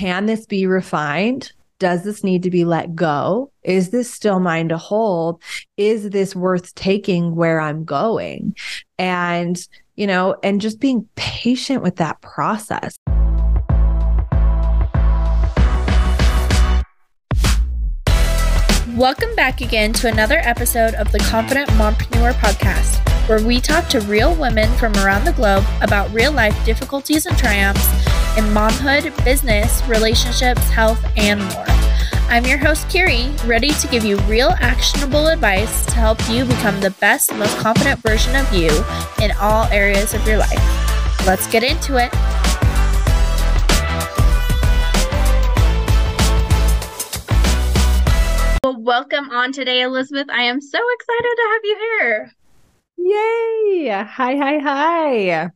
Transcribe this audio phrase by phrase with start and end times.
[0.00, 1.52] can this be refined?
[1.78, 3.52] Does this need to be let go?
[3.62, 5.42] Is this still mine to hold?
[5.76, 8.56] Is this worth taking where I'm going?
[8.98, 9.62] And,
[9.96, 12.96] you know, and just being patient with that process.
[18.96, 24.00] Welcome back again to another episode of the Confident Mompreneur podcast, where we talk to
[24.00, 27.88] real women from around the globe about real life difficulties and triumphs
[28.36, 31.64] in momhood, business, relationships, health, and more.
[32.28, 36.80] I'm your host, Kiri, ready to give you real actionable advice to help you become
[36.80, 38.68] the best, most confident version of you
[39.22, 41.24] in all areas of your life.
[41.24, 42.12] Let's get into it.
[48.64, 50.28] Well, welcome on today, Elizabeth.
[50.30, 52.32] I am so excited to have you here.
[53.02, 53.88] Yay!
[53.88, 55.50] Hi, hi, hi.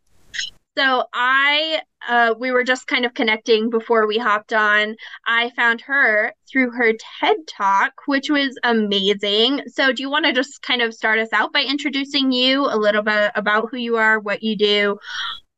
[0.76, 4.96] So I uh, we were just kind of connecting before we hopped on.
[5.26, 9.62] I found her through her TED Talk, which was amazing.
[9.66, 12.76] So, do you want to just kind of start us out by introducing you a
[12.76, 14.98] little bit about who you are, what you do,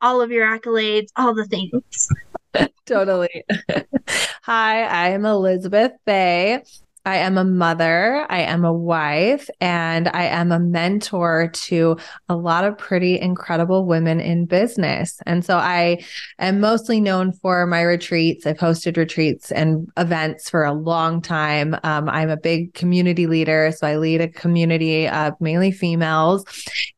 [0.00, 2.08] all of your accolades, all the things?
[2.86, 3.44] totally.
[4.42, 6.62] Hi, I am Elizabeth Faye.
[7.06, 12.36] I am a mother, I am a wife, and I am a mentor to a
[12.36, 15.20] lot of pretty incredible women in business.
[15.24, 16.04] And so I
[16.40, 18.44] am mostly known for my retreats.
[18.44, 21.76] I've hosted retreats and events for a long time.
[21.84, 23.72] Um, I'm a big community leader.
[23.76, 26.44] So I lead a community of mainly females,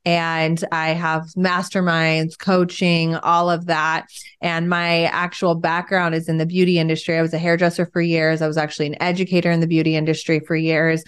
[0.09, 4.07] and I have masterminds, coaching, all of that.
[4.41, 7.19] And my actual background is in the beauty industry.
[7.19, 10.41] I was a hairdresser for years, I was actually an educator in the beauty industry
[10.41, 11.05] for years.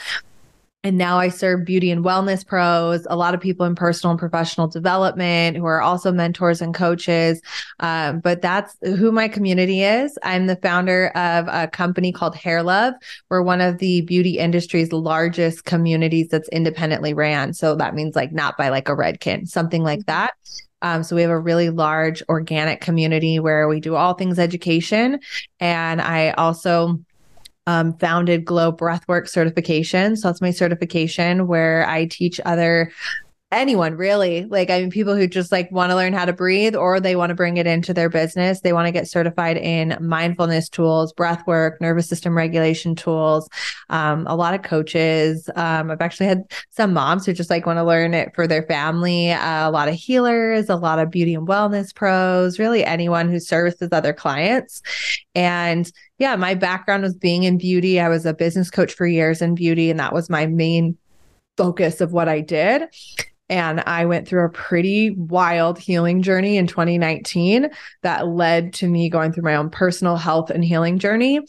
[0.83, 4.19] And now I serve beauty and wellness pros, a lot of people in personal and
[4.19, 7.43] professional development who are also mentors and coaches.
[7.81, 10.19] Um, but that's who my community is.
[10.23, 12.95] I'm the founder of a company called Hair Love.
[13.29, 17.53] We're one of the beauty industry's largest communities that's independently ran.
[17.53, 20.13] So that means like not by like a Redken, something like mm-hmm.
[20.13, 20.33] that.
[20.83, 25.21] Um, so we have a really large organic community where we do all things education.
[25.61, 27.01] And I also
[27.71, 30.17] um, founded Glow Breathwork certification.
[30.17, 32.91] So that's my certification where I teach other
[33.53, 34.45] anyone really.
[34.45, 37.17] Like i mean people who just like want to learn how to breathe or they
[37.17, 41.13] want to bring it into their business they want to get certified in mindfulness tools
[41.13, 43.49] breath work nervous system regulation tools
[43.89, 45.49] um, a lot of coaches.
[45.57, 48.63] Um, i've actually had some moms who just like want to learn it for their
[48.65, 53.29] family uh, a lot of healers a lot of beauty and wellness pros really anyone
[53.29, 54.83] who services other clients.
[55.35, 58.01] And yeah my background was being in beauty.
[58.01, 60.97] I was a business coach for years in beauty and that was my main
[61.57, 62.83] focus of what I did.
[63.51, 67.69] And I went through a pretty wild healing journey in 2019
[68.03, 71.41] that led to me going through my own personal health and healing journey.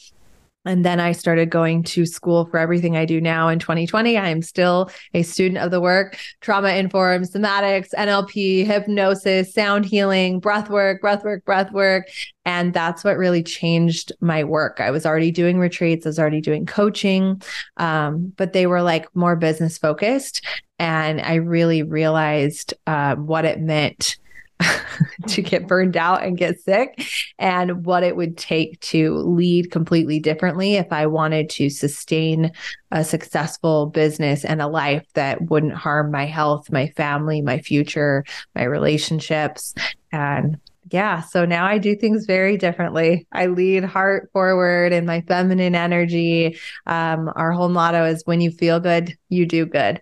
[0.66, 4.16] And then I started going to school for everything I do now in 2020.
[4.18, 10.40] I am still a student of the work, trauma informed somatics, NLP, hypnosis, sound healing,
[10.40, 12.08] breath work, breath work, breath work.
[12.46, 14.80] And that's what really changed my work.
[14.80, 17.42] I was already doing retreats, I was already doing coaching,
[17.78, 20.46] um, but they were like more business focused.
[20.78, 24.18] And I really realized uh, what it meant
[25.28, 27.06] to get burned out and get sick
[27.40, 32.52] and what it would take to lead completely differently if I wanted to sustain
[32.92, 38.26] a successful business and a life that wouldn't harm my health, my family, my future,
[38.56, 39.74] my relationships.
[40.12, 40.60] And
[40.92, 43.26] yeah, so now I do things very differently.
[43.32, 46.58] I lead heart forward and my feminine energy.
[46.86, 50.02] Um, our whole motto is when you feel good, you do good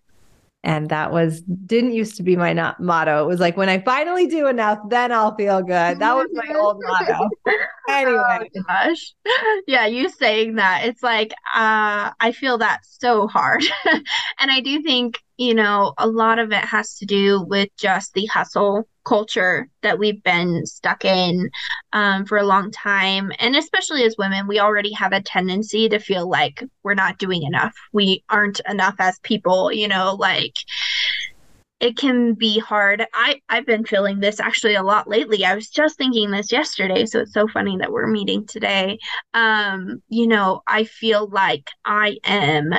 [0.64, 3.24] and that was didn't used to be my not, motto.
[3.24, 6.00] It was like when i finally do enough then i'll feel good.
[6.00, 7.30] That was my old motto.
[7.88, 8.50] Anyway.
[8.58, 9.14] Oh, gosh.
[9.68, 13.64] Yeah you saying that it's like uh i feel that so hard.
[14.40, 18.14] And i do think you know a lot of it has to do with just
[18.14, 21.50] the hustle culture that we've been stuck in
[21.94, 23.32] um, for a long time.
[23.40, 27.42] And especially as women, we already have a tendency to feel like we're not doing
[27.42, 27.74] enough.
[27.92, 30.54] We aren't enough as people, you know, like
[31.80, 33.06] it can be hard.
[33.14, 35.46] I I've been feeling this actually a lot lately.
[35.46, 39.00] I was just thinking this yesterday, so it's so funny that we're meeting today.
[39.34, 42.74] Um, you know, I feel like I am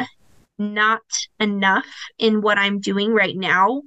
[0.61, 1.03] not
[1.41, 1.87] enough
[2.19, 3.83] in what I'm doing right now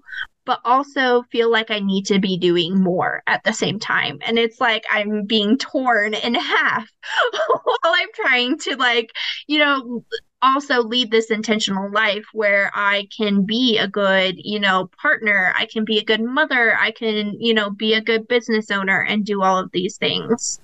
[0.45, 4.19] but also feel like I need to be doing more at the same time.
[4.25, 6.87] And it's like I'm being torn in half
[7.31, 9.11] while I'm trying to, like,
[9.47, 10.03] you know,
[10.41, 15.65] also lead this intentional life where I can be a good, you know, partner, I
[15.65, 19.25] can be a good mother, I can, you know, be a good business owner and
[19.25, 20.59] do all of these things.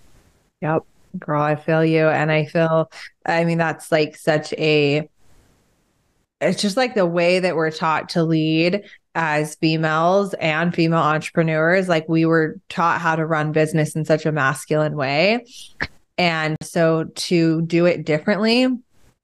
[0.61, 0.83] Yep.
[1.17, 2.07] Girl, I feel you.
[2.07, 2.91] And I feel,
[3.25, 5.09] I mean, that's like such a,
[6.41, 8.83] it's just like the way that we're taught to lead
[9.15, 11.89] as females and female entrepreneurs.
[11.89, 15.45] Like we were taught how to run business in such a masculine way.
[16.17, 18.67] And so to do it differently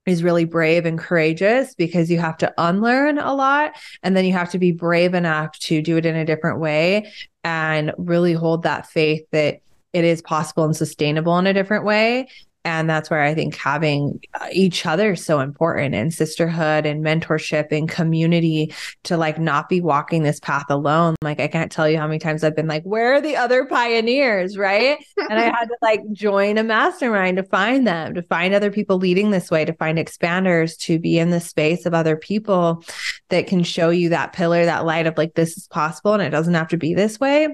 [0.06, 3.74] is really brave and courageous because you have to unlearn a lot
[4.04, 7.12] and then you have to be brave enough to do it in a different way
[7.44, 9.60] and really hold that faith that
[9.94, 12.28] it is possible and sustainable in a different way
[12.66, 17.06] and that's where i think having uh, each other is so important and sisterhood and
[17.06, 18.74] mentorship and community
[19.04, 21.16] to like not be walking this path alone.
[21.22, 23.66] Like i can't tell you how many times i've been like where are the other
[23.66, 24.58] pioneers?
[24.58, 24.98] Right?
[25.30, 28.98] And i had to like join a mastermind to find them to find other people
[28.98, 32.84] leading this way to find expanders to be in the space of other people
[33.30, 36.32] that can show you that pillar that light of like this is possible and it
[36.32, 37.48] doesn't have to be this way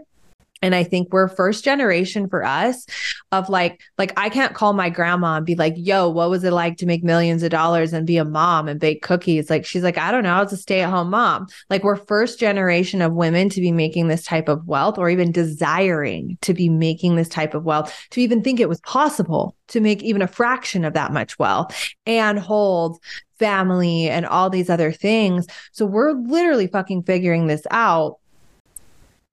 [0.62, 2.86] and I think we're first generation for us
[3.32, 6.52] of like, like I can't call my grandma and be like, yo, what was it
[6.52, 9.50] like to make millions of dollars and be a mom and bake cookies?
[9.50, 10.34] Like, she's like, I don't know.
[10.34, 11.48] I was a stay at home mom.
[11.70, 15.32] Like, we're first generation of women to be making this type of wealth or even
[15.32, 19.80] desiring to be making this type of wealth, to even think it was possible to
[19.80, 23.00] make even a fraction of that much wealth and hold
[23.40, 25.48] family and all these other things.
[25.72, 28.20] So we're literally fucking figuring this out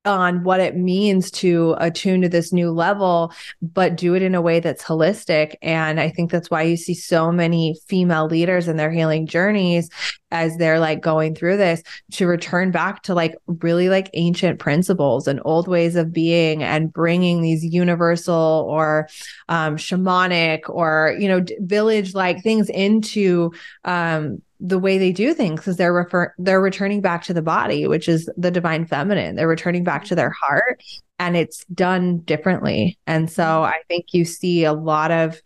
[0.05, 4.41] on what it means to attune to this new level, but do it in a
[4.41, 5.55] way that's holistic.
[5.61, 9.91] And I think that's why you see so many female leaders in their healing journeys
[10.31, 15.27] as they're like going through this to return back to like really like ancient principles
[15.27, 19.09] and old ways of being and bringing these universal or
[19.49, 23.51] um, shamanic or you know village like things into
[23.85, 27.87] um, the way they do things because they're refer they're returning back to the body
[27.87, 30.83] which is the divine feminine they're returning back to their heart
[31.19, 33.73] and it's done differently and so mm-hmm.
[33.73, 35.41] i think you see a lot of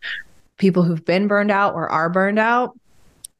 [0.56, 2.78] people who've been burned out or are burned out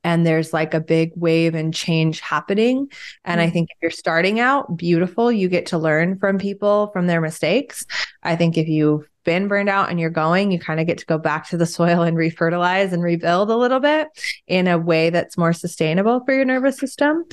[0.05, 2.91] and there's like a big wave and change happening
[3.25, 3.55] and i mm-hmm.
[3.55, 7.87] think if you're starting out beautiful you get to learn from people from their mistakes
[8.23, 11.07] i think if you been burned out and you're going, you kind of get to
[11.07, 14.09] go back to the soil and refertilize and rebuild a little bit
[14.47, 17.25] in a way that's more sustainable for your nervous system.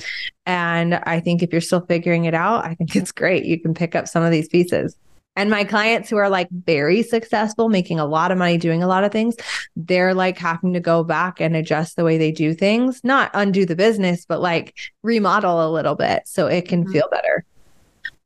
[0.46, 3.44] And I think if you're still figuring it out, I think it's great.
[3.44, 4.96] You can pick up some of these pieces.
[5.36, 8.88] And my clients who are like very successful, making a lot of money, doing a
[8.88, 9.36] lot of things,
[9.76, 13.64] they're like having to go back and adjust the way they do things, not undo
[13.64, 16.92] the business, but like remodel a little bit so it can mm-hmm.
[16.92, 17.44] feel better.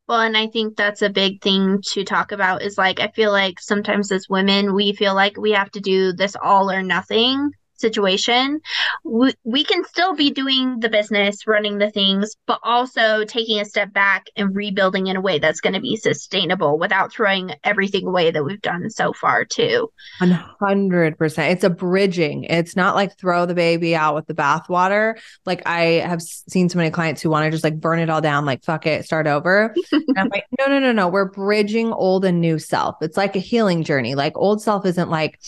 [0.07, 3.33] Well, and I think that's a big thing to talk about is like, I feel
[3.33, 7.53] like sometimes as women, we feel like we have to do this all or nothing
[7.77, 8.61] situation,
[9.05, 13.65] we, we can still be doing the business, running the things, but also taking a
[13.65, 18.07] step back and rebuilding in a way that's going to be sustainable without throwing everything
[18.07, 19.91] away that we've done so far, too.
[20.21, 21.51] 100%.
[21.51, 22.45] It's a bridging.
[22.45, 25.19] It's not like throw the baby out with the bathwater.
[25.47, 28.21] Like I have seen so many clients who want to just like burn it all
[28.21, 29.75] down, like fuck it, start over.
[30.17, 31.09] I'm like, no, no, no, no.
[31.09, 32.97] We're bridging old and new self.
[33.01, 34.15] It's like a healing journey.
[34.15, 35.41] Like old self isn't like,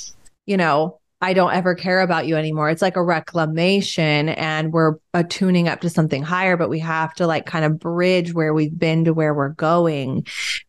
[0.45, 2.71] you know, I don't ever care about you anymore.
[2.71, 7.27] It's like a reclamation and we're attuning up to something higher, but we have to
[7.27, 10.25] like kind of bridge where we've been to where we're going.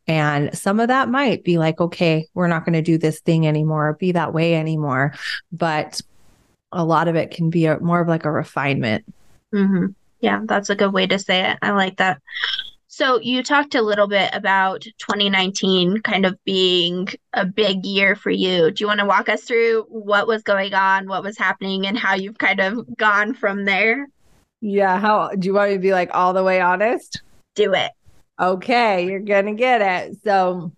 [0.08, 3.46] And some of that might be like, okay, we're not going to do this thing
[3.46, 5.14] anymore, be that way anymore.
[5.52, 6.02] But
[6.72, 9.06] a lot of it can be a, more of like a refinement.
[9.54, 9.92] Mm-hmm.
[10.22, 11.60] Yeah, that's a good way to say it.
[11.62, 12.20] I like that.
[12.98, 18.32] So you talked a little bit about 2019 kind of being a big year for
[18.32, 18.72] you.
[18.72, 21.96] Do you want to walk us through what was going on, what was happening, and
[21.96, 24.08] how you've kind of gone from there?
[24.62, 25.00] Yeah.
[25.00, 27.22] How do you want me to be like all the way honest?
[27.54, 27.92] Do it.
[28.40, 30.18] Okay, you're gonna get it.
[30.24, 30.72] So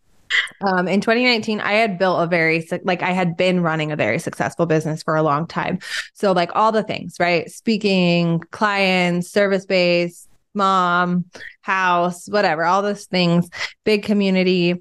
[0.60, 4.20] um, in 2019, I had built a very like I had been running a very
[4.20, 5.80] successful business for a long time.
[6.16, 7.50] So like all the things, right?
[7.50, 11.26] Speaking, clients, service based, mom,
[11.70, 13.48] house, whatever, all those things,
[13.86, 14.76] big community.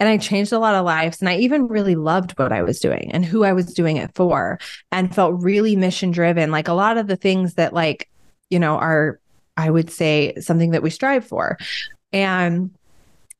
[0.00, 1.20] And I changed a lot of lives.
[1.20, 4.10] And I even really loved what I was doing and who I was doing it
[4.16, 4.58] for
[4.90, 6.50] and felt really mission driven.
[6.50, 8.08] Like a lot of the things that, like,
[8.50, 9.20] you know, are,
[9.56, 11.56] I would say, something that we strive for.
[12.12, 12.70] And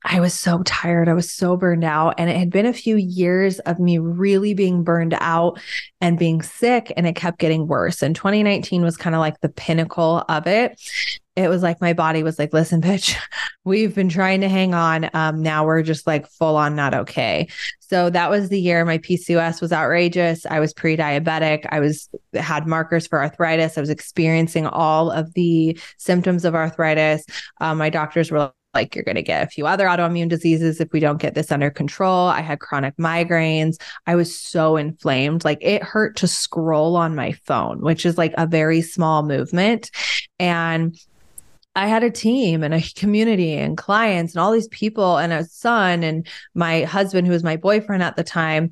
[0.05, 1.07] I was so tired.
[1.07, 2.15] I was so burned out.
[2.17, 5.59] And it had been a few years of me really being burned out
[6.01, 8.01] and being sick, and it kept getting worse.
[8.01, 10.79] And 2019 was kind of like the pinnacle of it.
[11.35, 13.15] It was like my body was like, listen, bitch,
[13.63, 15.09] we've been trying to hang on.
[15.13, 17.47] Um, now we're just like full on not okay.
[17.79, 20.45] So that was the year my PCOS was outrageous.
[20.45, 21.65] I was pre-diabetic.
[21.69, 23.77] I was had markers for arthritis.
[23.77, 27.25] I was experiencing all of the symptoms of arthritis.
[27.61, 30.91] Um, my doctors were like you're going to get a few other autoimmune diseases if
[30.91, 32.27] we don't get this under control.
[32.27, 33.77] I had chronic migraines.
[34.07, 35.45] I was so inflamed.
[35.45, 39.91] Like it hurt to scroll on my phone, which is like a very small movement.
[40.39, 40.97] And
[41.75, 45.45] I had a team and a community and clients and all these people and a
[45.45, 48.71] son and my husband, who was my boyfriend at the time.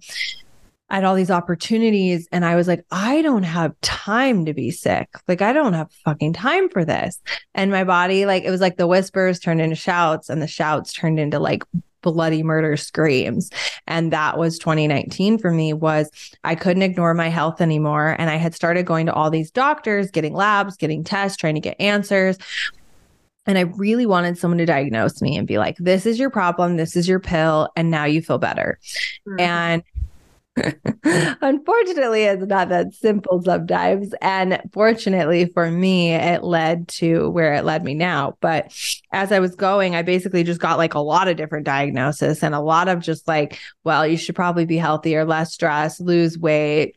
[0.91, 4.71] I had all these opportunities and I was like, I don't have time to be
[4.71, 5.07] sick.
[5.25, 7.17] Like, I don't have fucking time for this.
[7.55, 10.91] And my body, like, it was like the whispers turned into shouts and the shouts
[10.91, 11.63] turned into like
[12.01, 13.51] bloody murder screams
[13.85, 16.09] and that was 2019 for me was
[16.43, 20.09] i couldn't ignore my health anymore and i had started going to all these doctors
[20.09, 22.39] getting labs getting tests trying to get answers
[23.47, 26.77] and I really wanted someone to diagnose me and be like, this is your problem.
[26.77, 27.69] This is your pill.
[27.75, 28.79] And now you feel better.
[29.27, 29.39] Mm-hmm.
[29.39, 29.83] And
[31.03, 34.13] Unfortunately, it's not that simple sometimes.
[34.21, 38.37] And fortunately for me, it led to where it led me now.
[38.41, 38.73] But
[39.11, 42.53] as I was going, I basically just got like a lot of different diagnosis and
[42.53, 46.95] a lot of just like, well, you should probably be healthier, less stress, lose weight,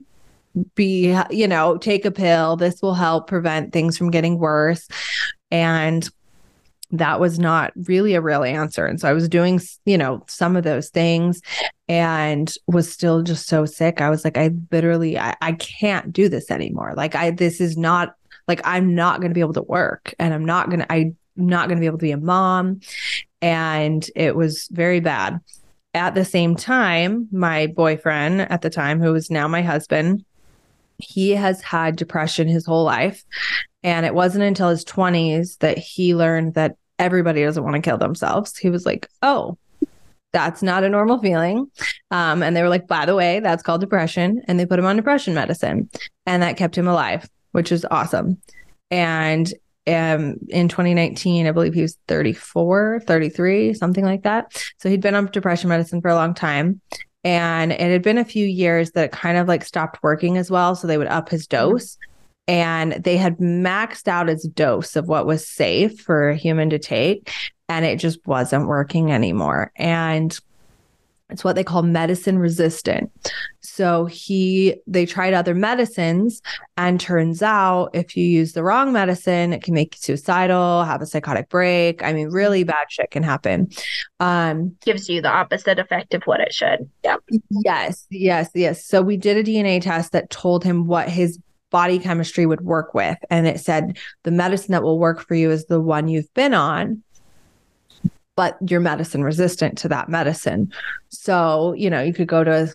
[0.75, 2.57] be, you know, take a pill.
[2.57, 4.89] This will help prevent things from getting worse.
[5.51, 6.09] And
[6.91, 8.87] that was not really a real answer.
[8.87, 11.41] And so I was doing, you know, some of those things
[11.89, 14.01] and was still just so sick.
[14.01, 16.95] I was like, I literally, I, I can't do this anymore.
[16.97, 18.15] Like, I, this is not
[18.47, 21.17] like, I'm not going to be able to work and I'm not going to, I'm
[21.37, 22.81] not going to be able to be a mom.
[23.43, 25.41] And it was very bad.
[25.95, 30.25] At the same time, my boyfriend at the time, who is now my husband,
[30.99, 33.25] he has had depression his whole life.
[33.85, 37.99] And it wasn't until his 20s that he learned that everybody doesn't want to kill
[37.99, 38.57] themselves.
[38.57, 39.59] He was like, oh,
[40.33, 41.71] that's not a normal feeling.
[42.11, 44.43] Um, and they were like, by the way, that's called depression.
[44.49, 45.91] And they put him on depression medicine.
[46.27, 48.39] And that kept him alive, which is awesome.
[48.91, 49.53] And
[49.87, 54.65] um, in 2019, I believe he was 34, 33, something like that.
[54.79, 56.81] So he'd been on depression medicine for a long time.
[57.23, 60.51] And it had been a few years that it kind of like stopped working as
[60.51, 60.75] well.
[60.75, 62.14] So they would up his mm-hmm.
[62.47, 66.79] And they had maxed out its dose of what was safe for a human to
[66.79, 67.33] take
[67.69, 69.73] and it just wasn't working anymore.
[69.77, 70.39] And
[71.31, 73.11] it's what they call medicine resistant.
[73.61, 76.43] So he they tried other medicines
[76.77, 81.01] and turns out if you use the wrong medicine it can make you suicidal have
[81.01, 82.03] a psychotic break.
[82.03, 83.71] I mean really bad shit can happen.
[84.21, 86.89] Um gives you the opposite effect of what it should.
[87.05, 87.21] Yep.
[87.51, 88.85] Yes yes yes.
[88.85, 91.39] So we did a dna test that told him what his
[91.75, 93.19] body chemistry would work with.
[93.31, 96.55] And it said the medicine that will work for you is the one you've been
[96.55, 97.03] on,
[98.37, 100.73] but you're medicine resistant to that medicine.
[101.09, 102.73] So, you know, you could go to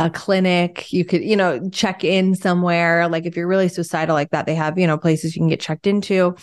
[0.00, 3.06] a clinic you could you know check in somewhere.
[3.06, 5.60] Like if you're really suicidal like that they have you know places you can get
[5.60, 6.34] checked into.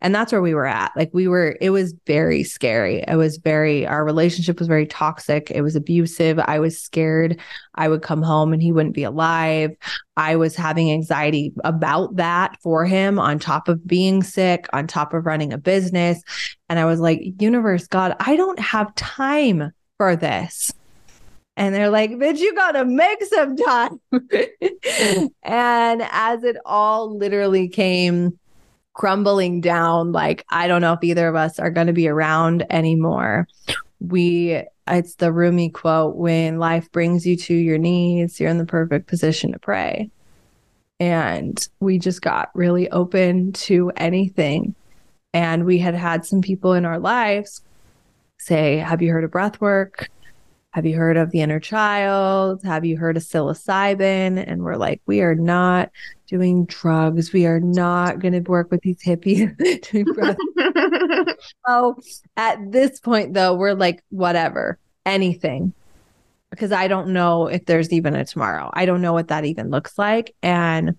[0.00, 0.90] And that's where we were at.
[0.96, 3.04] Like we were it was very scary.
[3.06, 5.50] It was very our relationship was very toxic.
[5.52, 6.40] It was abusive.
[6.40, 7.40] I was scared
[7.76, 9.70] i would come home and he wouldn't be alive.
[10.16, 15.12] I was having anxiety about that for him on top of being sick on top
[15.12, 16.20] of running a business.
[16.68, 20.72] And i was like universe god i don't have time for this
[21.56, 24.00] and they're like, bitch, you gotta make some time.
[25.42, 28.38] and as it all literally came
[28.92, 33.46] crumbling down, like, I don't know if either of us are gonna be around anymore.
[34.00, 38.66] We it's the Rumi quote when life brings you to your knees, you're in the
[38.66, 40.10] perfect position to pray.
[41.00, 44.74] And we just got really open to anything.
[45.32, 47.62] And we had had some people in our lives
[48.38, 50.08] say, Have you heard of breath work?
[50.74, 52.60] Have you heard of the inner child?
[52.64, 54.44] Have you heard of psilocybin?
[54.44, 55.92] And we're like, we are not
[56.26, 57.32] doing drugs.
[57.32, 59.54] We are not going to work with these hippies.
[61.24, 61.34] so
[61.68, 61.96] oh,
[62.36, 65.72] at this point, though, we're like, whatever, anything.
[66.50, 68.68] Because I don't know if there's even a tomorrow.
[68.74, 70.34] I don't know what that even looks like.
[70.42, 70.96] And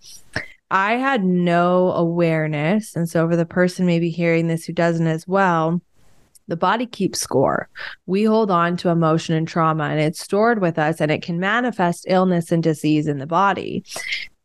[0.72, 2.96] I had no awareness.
[2.96, 5.82] And so, for the person maybe hearing this who doesn't as well,
[6.48, 7.70] the body keeps score.
[8.06, 11.40] We hold on to emotion and trauma, and it's stored with us, and it can
[11.40, 13.84] manifest illness and disease in the body.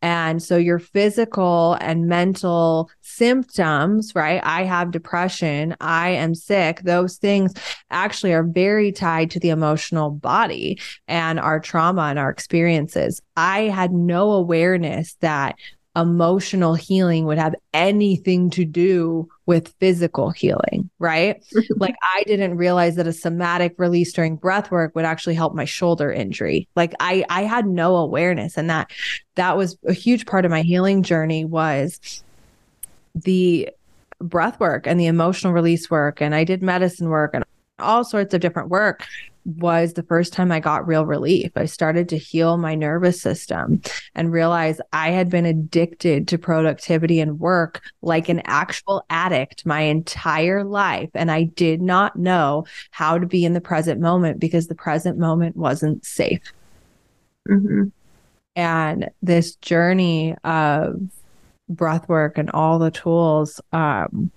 [0.02, 4.40] And so your physical and mental symptoms, right?
[4.42, 6.80] I have depression, I am sick.
[6.80, 7.52] Those things
[7.90, 13.20] actually are very tied to the emotional body and our trauma and our experiences.
[13.36, 15.56] I had no awareness that
[15.96, 21.42] emotional healing would have anything to do with physical healing, right?
[21.76, 25.64] like I didn't realize that a somatic release during breath work would actually help my
[25.64, 26.68] shoulder injury.
[26.76, 28.92] Like I I had no awareness and that
[29.34, 32.22] that was a huge part of my healing journey was
[33.14, 33.68] the
[34.20, 37.44] breath work and the emotional release work and I did medicine work and
[37.80, 39.06] all sorts of different work
[39.44, 41.52] was the first time I got real relief.
[41.56, 43.80] I started to heal my nervous system
[44.14, 49.80] and realize I had been addicted to productivity and work like an actual addict my
[49.80, 51.10] entire life.
[51.14, 55.18] And I did not know how to be in the present moment because the present
[55.18, 56.52] moment wasn't safe.
[57.48, 57.84] Mm-hmm.
[58.56, 61.00] And this journey of
[61.68, 64.30] breath work and all the tools, um,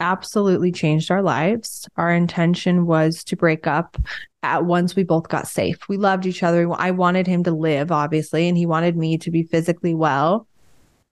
[0.00, 1.88] absolutely changed our lives.
[1.96, 3.96] Our intention was to break up
[4.42, 5.88] at once we both got safe.
[5.88, 6.68] We loved each other.
[6.72, 10.46] I wanted him to live, obviously, and he wanted me to be physically well.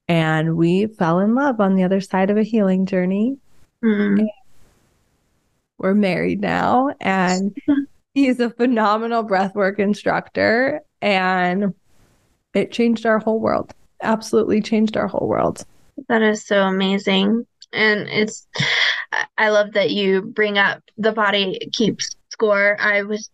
[0.09, 3.37] And we fell in love on the other side of a healing journey.
[3.85, 4.27] Mm.
[5.77, 7.57] We're married now, and
[8.15, 10.81] he's a phenomenal breathwork instructor.
[11.03, 11.75] And
[12.55, 13.75] it changed our whole world.
[14.03, 15.65] Absolutely changed our whole world.
[16.09, 18.47] That is so amazing and it's
[19.37, 22.77] i love that you bring up the body keeps score.
[22.81, 23.31] I was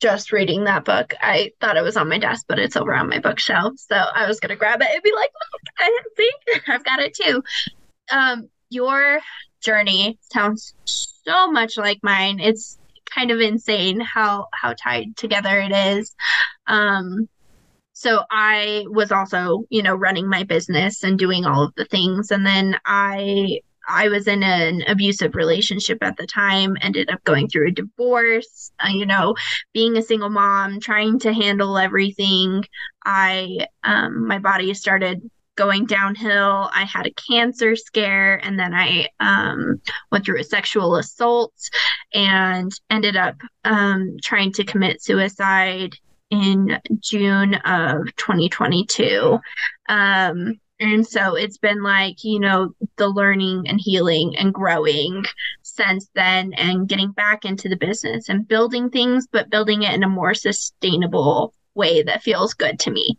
[0.00, 1.12] just reading that book.
[1.20, 3.74] I thought it was on my desk but it's over on my bookshelf.
[3.76, 6.30] So i was going to grab it and be like look i see
[6.68, 7.42] i've got it too.
[8.10, 9.20] Um your
[9.60, 12.40] journey sounds so much like mine.
[12.40, 12.78] It's
[13.14, 16.14] kind of insane how how tied together it is.
[16.66, 17.28] Um
[17.92, 22.30] so I was also, you know, running my business and doing all of the things.
[22.30, 23.58] And then I
[23.88, 28.70] I was in an abusive relationship at the time, ended up going through a divorce,
[28.80, 29.34] uh, you know,
[29.72, 32.64] being a single mom, trying to handle everything.
[33.04, 35.22] I, um, my body started
[35.56, 36.70] going downhill.
[36.72, 39.80] I had a cancer scare, and then I um,
[40.12, 41.52] went through a sexual assault
[42.14, 45.96] and ended up um, trying to commit suicide
[46.30, 49.38] in June of 2022.
[49.88, 55.24] Um, and so it's been like, you know, the learning and healing and growing
[55.62, 60.04] since then and getting back into the business and building things, but building it in
[60.04, 63.18] a more sustainable way that feels good to me.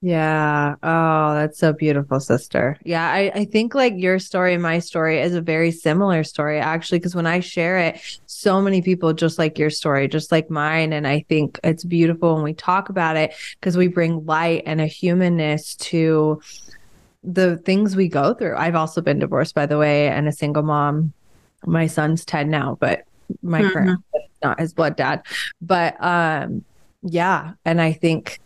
[0.00, 0.74] Yeah.
[0.82, 2.78] Oh, that's so beautiful, sister.
[2.84, 3.10] Yeah.
[3.10, 6.98] I, I think like your story and my story is a very similar story, actually,
[6.98, 10.92] because when I share it, so many people just like your story, just like mine.
[10.92, 14.78] And I think it's beautiful when we talk about it because we bring light and
[14.78, 16.42] a humanness to
[17.24, 18.56] the things we go through.
[18.56, 21.12] I've also been divorced, by the way, and a single mom.
[21.66, 23.04] My son's 10 now, but
[23.42, 23.70] my mm-hmm.
[23.72, 24.04] current
[24.44, 25.26] not his blood dad.
[25.60, 26.64] But um
[27.02, 28.40] yeah, and I think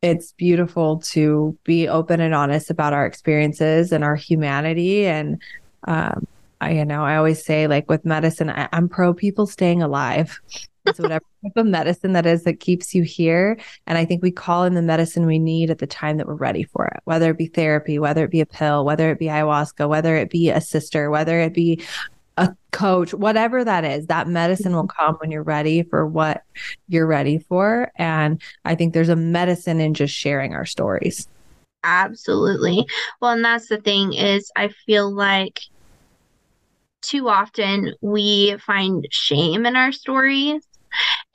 [0.00, 5.42] it's beautiful to be open and honest about our experiences and our humanity and
[5.86, 6.26] um
[6.60, 10.40] I, you know, I always say like with medicine, I, I'm pro people staying alive.
[10.84, 13.58] It's whatever type of medicine that is that keeps you here.
[13.86, 16.34] And I think we call in the medicine we need at the time that we're
[16.34, 19.26] ready for it, whether it be therapy, whether it be a pill, whether it be
[19.26, 21.82] ayahuasca, whether it be a sister, whether it be
[22.36, 26.42] a coach, whatever that is, that medicine will come when you're ready for what
[26.88, 27.92] you're ready for.
[27.96, 31.28] And I think there's a medicine in just sharing our stories.
[31.84, 32.86] Absolutely.
[33.20, 35.60] Well, and that's the thing is I feel like
[37.02, 40.62] too often we find shame in our stories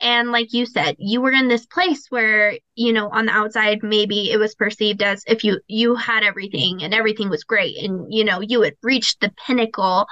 [0.00, 3.82] and like you said, you were in this place where, you know, on the outside,
[3.82, 8.12] maybe it was perceived as if you you had everything and everything was great and
[8.12, 10.06] you know, you had reached the pinnacle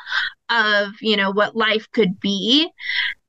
[0.50, 2.70] of, you know, what life could be.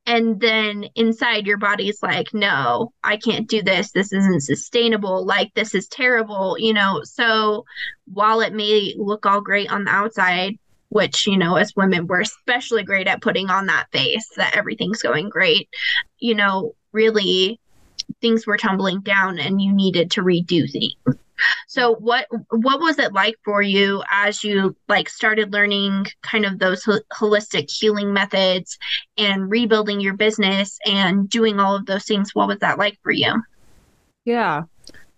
[0.06, 3.92] And then inside your body's like, no, I can't do this.
[3.92, 5.26] This isn't sustainable.
[5.26, 7.02] Like, this is terrible, you know.
[7.04, 7.66] So
[8.06, 10.58] while it may look all great on the outside,
[10.90, 15.02] which you know as women we're especially great at putting on that face that everything's
[15.02, 15.70] going great.
[16.20, 17.60] You know really
[18.22, 21.20] things were tumbling down and you needed to redo things.
[21.68, 26.58] So what what was it like for you as you like started learning kind of
[26.58, 28.80] those holistic healing methods
[29.18, 32.34] and rebuilding your business and doing all of those things?
[32.34, 33.44] What was that like for you?
[34.26, 34.64] Yeah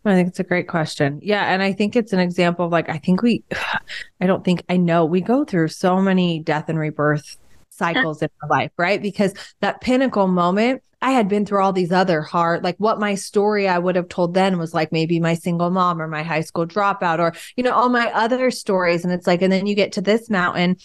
[0.06, 1.20] I think it's a great question.
[1.22, 1.44] Yeah.
[1.44, 3.44] And I think it's an example of like, I think we,
[4.22, 7.38] I don't think I know, we go through so many death and rebirth
[7.70, 9.02] cycles in our life, right?
[9.02, 13.16] Because that pinnacle moment, I had been through all these other hard, like what my
[13.16, 16.42] story I would have told then was like maybe my single mom or my high
[16.42, 19.04] school dropout or, you know, all my other stories.
[19.04, 20.78] And it's like, and then you get to this mountain.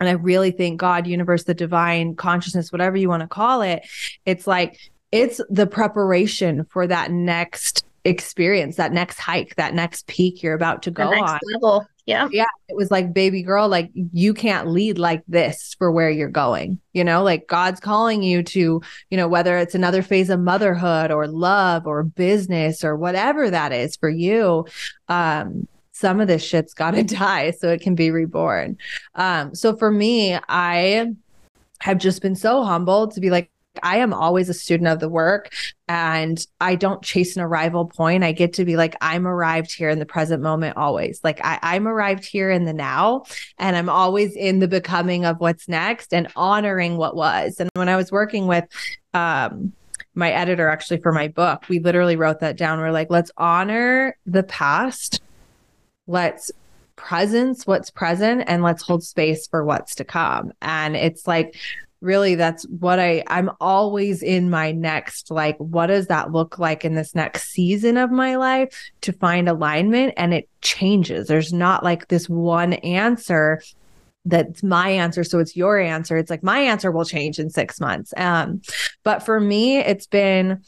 [0.00, 3.86] And I really think God, universe, the divine consciousness, whatever you want to call it,
[4.26, 4.78] it's like,
[5.12, 10.82] it's the preparation for that next experience that next hike that next peak you're about
[10.82, 11.40] to go on.
[11.52, 11.86] level.
[12.06, 12.28] Yeah.
[12.30, 16.28] Yeah it was like baby girl like you can't lead like this for where you're
[16.28, 17.22] going you know?
[17.22, 21.86] Like god's calling you to you know whether it's another phase of motherhood or love
[21.86, 24.66] or business or whatever that is for you
[25.08, 28.76] um some of this shit's got to die so it can be reborn.
[29.14, 31.14] Um, so for me, I
[31.80, 33.50] have just been so humbled to be like,
[33.82, 35.52] I am always a student of the work
[35.88, 38.24] and I don't chase an arrival point.
[38.24, 41.20] I get to be like, I'm arrived here in the present moment always.
[41.22, 43.24] Like I, am arrived here in the now
[43.58, 47.60] and I'm always in the becoming of what's next and honoring what was.
[47.60, 48.64] And when I was working with
[49.12, 49.72] um
[50.16, 52.78] my editor actually for my book, we literally wrote that down.
[52.78, 55.20] We're like, let's honor the past.
[56.06, 56.52] Let's
[56.96, 60.52] presence what's present and let's hold space for what's to come.
[60.62, 61.56] And it's like
[62.04, 66.84] really that's what I I'm always in my next like what does that look like
[66.84, 71.26] in this next season of my life to find alignment and it changes.
[71.26, 73.62] There's not like this one answer
[74.26, 76.16] that's my answer so it's your answer.
[76.16, 78.12] It's like my answer will change in 6 months.
[78.16, 78.60] Um
[79.02, 80.62] but for me it's been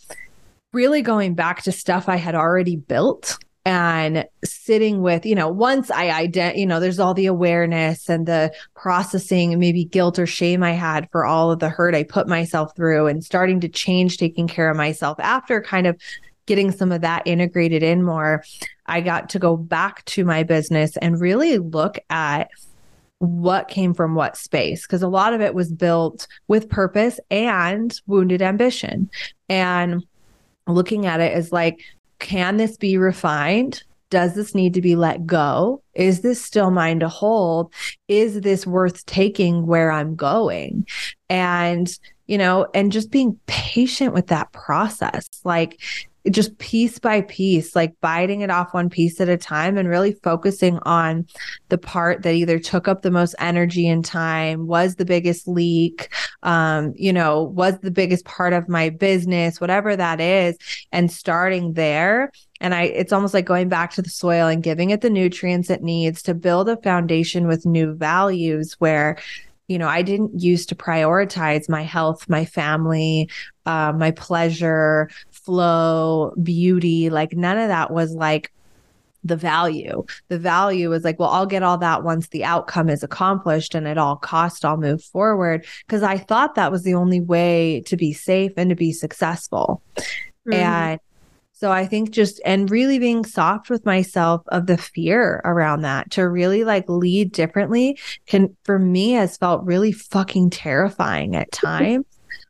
[0.72, 5.90] really going back to stuff I had already built and sitting with you know once
[5.90, 10.62] i ident you know there's all the awareness and the processing maybe guilt or shame
[10.62, 14.16] i had for all of the hurt i put myself through and starting to change
[14.18, 16.00] taking care of myself after kind of
[16.46, 18.44] getting some of that integrated in more
[18.87, 22.48] i got to go back to my business and really look at
[23.18, 27.98] what came from what space because a lot of it was built with purpose and
[28.07, 29.09] wounded ambition.
[29.48, 30.05] And
[30.66, 31.81] looking at it as like
[32.18, 33.83] can this be refined?
[34.09, 35.83] Does this need to be let go?
[35.94, 37.72] Is this still mine to hold?
[38.07, 40.87] Is this worth taking where I'm going?
[41.29, 41.90] And,
[42.26, 45.29] you know, and just being patient with that process.
[45.42, 45.81] Like,
[46.31, 50.12] just piece by piece, like biting it off one piece at a time and really
[50.23, 51.27] focusing on
[51.69, 56.12] the part that either took up the most energy and time, was the biggest leak,
[56.43, 60.57] um, you know, was the biggest part of my business, whatever that is,
[60.93, 62.31] and starting there.
[62.61, 65.71] And I, it's almost like going back to the soil and giving it the nutrients
[65.71, 69.19] it needs to build a foundation with new values where
[69.69, 73.29] you know, I didn't used to prioritize my health, my family,
[73.65, 75.11] uh, my pleasure,
[75.46, 77.09] flow, beauty.
[77.09, 78.52] Like none of that was like
[79.24, 80.04] the value.
[80.28, 83.88] The value is like, well, I'll get all that once the outcome is accomplished and
[83.88, 85.64] at all cost, I'll move forward.
[85.88, 89.82] Cause I thought that was the only way to be safe and to be successful.
[89.96, 90.52] Mm-hmm.
[90.52, 91.00] And
[91.52, 96.11] so I think just and really being soft with myself of the fear around that
[96.12, 102.04] to really like lead differently can for me has felt really fucking terrifying at times.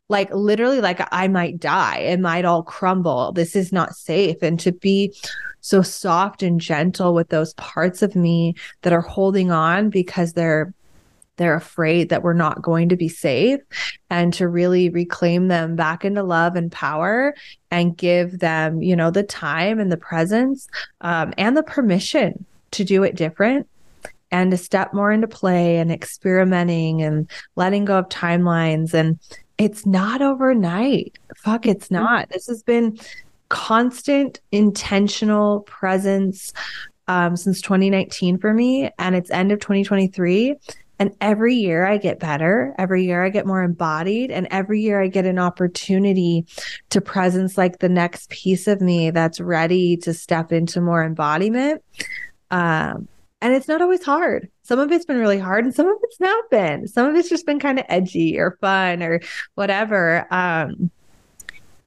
[0.09, 3.31] Like literally like I might die, it might all crumble.
[3.33, 4.37] This is not safe.
[4.41, 5.13] And to be
[5.61, 10.73] so soft and gentle with those parts of me that are holding on because they're
[11.35, 13.59] they're afraid that we're not going to be safe
[14.09, 17.35] and to really reclaim them back into love and power
[17.69, 20.67] and give them you know the time and the presence
[21.01, 23.67] um, and the permission to do it different
[24.31, 29.19] and to step more into play and experimenting and letting go of timelines and
[29.57, 32.03] it's not overnight fuck it's mm-hmm.
[32.03, 32.97] not this has been
[33.49, 36.53] constant intentional presence
[37.07, 40.55] um, since 2019 for me and it's end of 2023
[40.99, 42.73] and every year I get better.
[42.77, 44.31] Every year I get more embodied.
[44.31, 46.45] And every year I get an opportunity
[46.89, 51.83] to presence like the next piece of me that's ready to step into more embodiment.
[52.49, 53.07] Um,
[53.41, 54.49] and it's not always hard.
[54.63, 56.87] Some of it's been really hard and some of it's not been.
[56.87, 59.21] Some of it's just been kind of edgy or fun or
[59.55, 60.25] whatever.
[60.31, 60.91] Um,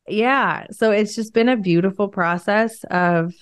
[0.07, 0.67] yeah.
[0.71, 3.35] So it's just been a beautiful process of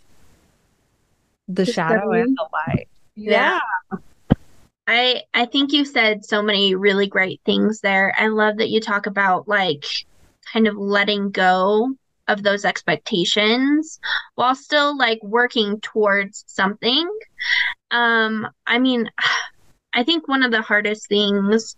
[1.48, 2.88] the shadow and the light.
[3.14, 3.58] yeah.
[3.90, 3.98] yeah.
[4.86, 8.14] I I think you said so many really great things there.
[8.18, 9.84] I love that you talk about like
[10.50, 11.94] kind of letting go
[12.26, 14.00] of those expectations
[14.34, 17.06] while still like working towards something.
[17.90, 19.10] Um I mean
[19.94, 21.76] I think one of the hardest things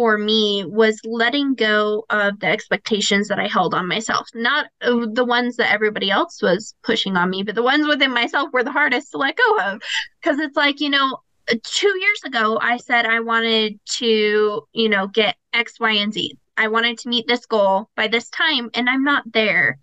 [0.00, 4.26] for me was letting go of the expectations that I held on myself.
[4.34, 8.48] Not the ones that everybody else was pushing on me, but the ones within myself
[8.50, 9.82] were the hardest to let go of.
[10.20, 11.18] Because it's like, you know,
[11.62, 16.32] two years ago, I said I wanted to, you know, get X, Y, and Z.
[16.56, 19.78] I wanted to meet this goal by this time, and I'm not there.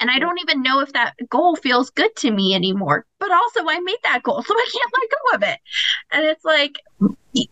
[0.00, 3.06] And I don't even know if that goal feels good to me anymore.
[3.18, 5.58] But also, I made that goal, so I can't let go of it.
[6.12, 6.78] And it's like,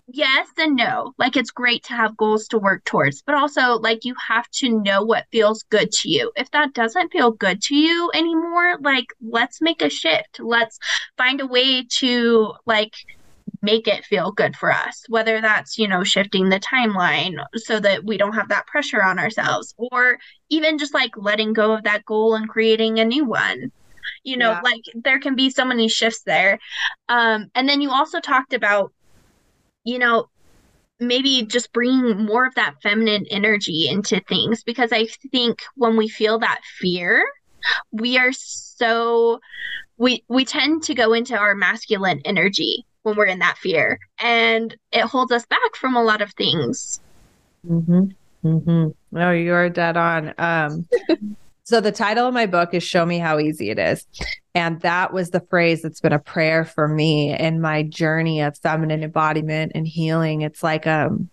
[0.08, 1.12] yes and no.
[1.18, 4.80] Like, it's great to have goals to work towards, but also, like, you have to
[4.80, 6.32] know what feels good to you.
[6.36, 10.40] If that doesn't feel good to you anymore, like, let's make a shift.
[10.40, 10.78] Let's
[11.16, 12.94] find a way to, like,
[13.62, 18.04] make it feel good for us, whether that's, you know, shifting the timeline so that
[18.04, 20.18] we don't have that pressure on ourselves, or
[20.48, 23.70] even just like letting go of that goal and creating a new one.
[24.24, 24.60] you know yeah.
[24.62, 26.58] like there can be so many shifts there
[27.08, 28.92] um and then you also talked about
[29.84, 30.28] you know
[30.98, 36.08] maybe just bringing more of that feminine energy into things because i think when we
[36.08, 37.24] feel that fear
[37.92, 39.40] we are so
[39.98, 44.76] we we tend to go into our masculine energy when we're in that fear and
[44.92, 47.00] it holds us back from a lot of things
[47.66, 48.06] mm-hmm.
[48.44, 48.88] Mm-hmm.
[49.16, 50.34] No, you are dead on.
[50.38, 50.88] Um,
[51.64, 54.06] so the title of my book is "Show Me How Easy It Is,"
[54.54, 58.56] and that was the phrase that's been a prayer for me in my journey of
[58.58, 60.40] feminine embodiment and healing.
[60.42, 61.28] It's like um,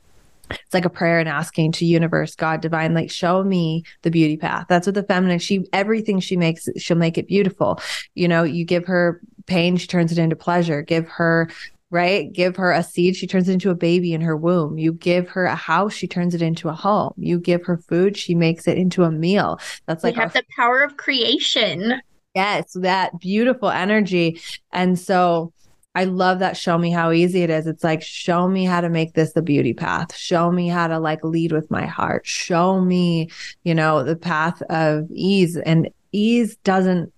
[0.49, 4.37] it's like a prayer and asking to universe, God, divine, like show me the beauty
[4.37, 4.65] path.
[4.69, 5.39] That's what the feminine.
[5.39, 7.79] She everything she makes, she'll make it beautiful.
[8.15, 10.81] You know, you give her pain, she turns it into pleasure.
[10.81, 11.49] Give her
[11.89, 12.31] right?
[12.33, 14.77] Give her a seed, she turns it into a baby in her womb.
[14.77, 17.13] You give her a house, she turns it into a home.
[17.15, 19.59] You give her food, she makes it into a meal.
[19.85, 22.01] That's like we have our- the power of creation.
[22.35, 24.41] Yes, that beautiful energy.
[24.71, 25.53] And so
[25.97, 27.65] I love that show me how easy it is.
[27.65, 30.15] It's like show me how to make this the beauty path.
[30.15, 32.27] Show me how to like lead with my heart.
[32.27, 33.31] Show me,
[33.63, 37.11] you know, the path of ease and ease doesn't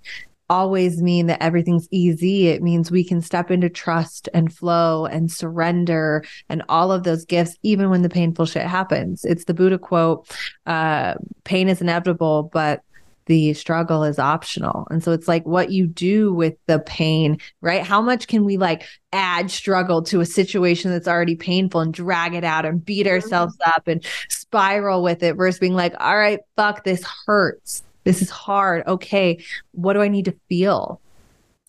[0.49, 2.47] always mean that everything's easy.
[2.47, 7.25] It means we can step into trust and flow and surrender and all of those
[7.25, 9.25] gifts, even when the painful shit happens.
[9.25, 10.25] It's the Buddha quote
[10.65, 12.81] uh, pain is inevitable, but
[13.29, 14.85] the struggle is optional.
[14.91, 17.83] And so it's like what you do with the pain, right?
[17.83, 22.33] How much can we like add struggle to a situation that's already painful and drag
[22.33, 23.13] it out and beat mm-hmm.
[23.13, 28.21] ourselves up and spiral with it versus being like, all right, fuck, this hurts this
[28.21, 28.87] is hard.
[28.87, 29.43] Okay.
[29.71, 30.99] What do I need to feel?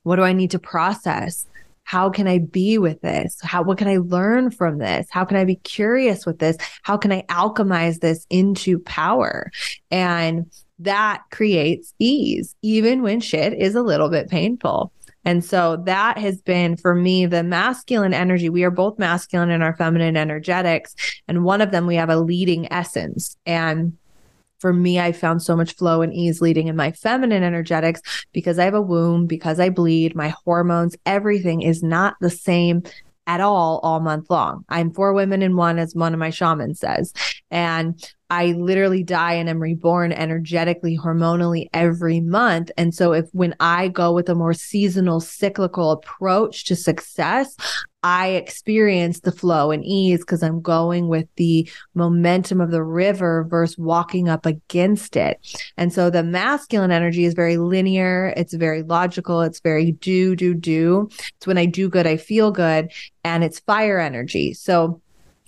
[0.04, 1.46] What do I need to process?
[1.84, 3.38] How can I be with this?
[3.42, 5.08] How, what can I learn from this?
[5.10, 6.56] How can I be curious with this?
[6.82, 9.50] How can I alchemize this into power?
[9.90, 14.92] And that creates ease, even when shit is a little bit painful.
[15.24, 18.48] And so that has been for me the masculine energy.
[18.48, 20.94] We are both masculine in our feminine energetics.
[21.28, 23.36] And one of them, we have a leading essence.
[23.44, 23.98] And
[24.58, 28.00] for me, I found so much flow and ease leading in my feminine energetics
[28.32, 32.82] because I have a womb, because I bleed, my hormones, everything is not the same
[33.26, 34.64] at all all month long.
[34.68, 37.12] I'm four women in one, as one of my shamans says.
[37.50, 42.70] And I literally die and am reborn energetically, hormonally every month.
[42.76, 47.56] And so, if when I go with a more seasonal, cyclical approach to success,
[48.02, 53.46] I experience the flow and ease because I'm going with the momentum of the river
[53.48, 55.38] versus walking up against it.
[55.76, 60.54] And so the masculine energy is very linear, it's very logical, it's very do, do,
[60.54, 61.08] do.
[61.36, 62.90] It's when I do good, I feel good,
[63.22, 64.54] and it's fire energy.
[64.54, 65.02] So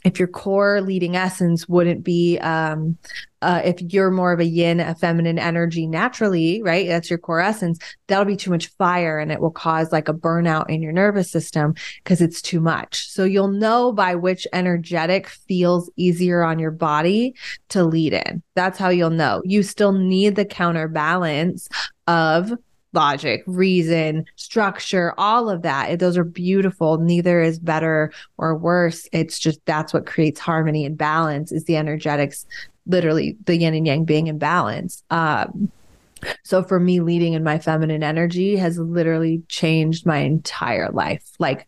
[0.05, 2.97] if your core leading essence wouldn't be um,
[3.41, 6.87] uh, if you're more of a yin a feminine energy naturally right?
[6.89, 10.15] That's your core essence that'll be too much fire and it will cause like a
[10.15, 13.09] burnout in your nervous system because it's too much.
[13.11, 17.35] So you'll know by which energetic feels easier on your body
[17.71, 18.43] to lead in.
[18.55, 19.43] That's how you'll know.
[19.45, 21.69] You still need the counterbalance
[22.07, 22.53] of
[22.93, 25.99] logic, reason, structure, all of that.
[25.99, 26.99] Those are beautiful.
[26.99, 29.09] Neither is better or worse.
[29.13, 32.47] It's just that's what creates harmony and balance is the energetics,
[32.87, 35.03] literally the yin and yang being in balance.
[35.11, 35.71] Um,
[36.45, 41.33] so for me, leading in my feminine energy has literally changed my entire life.
[41.39, 41.67] Like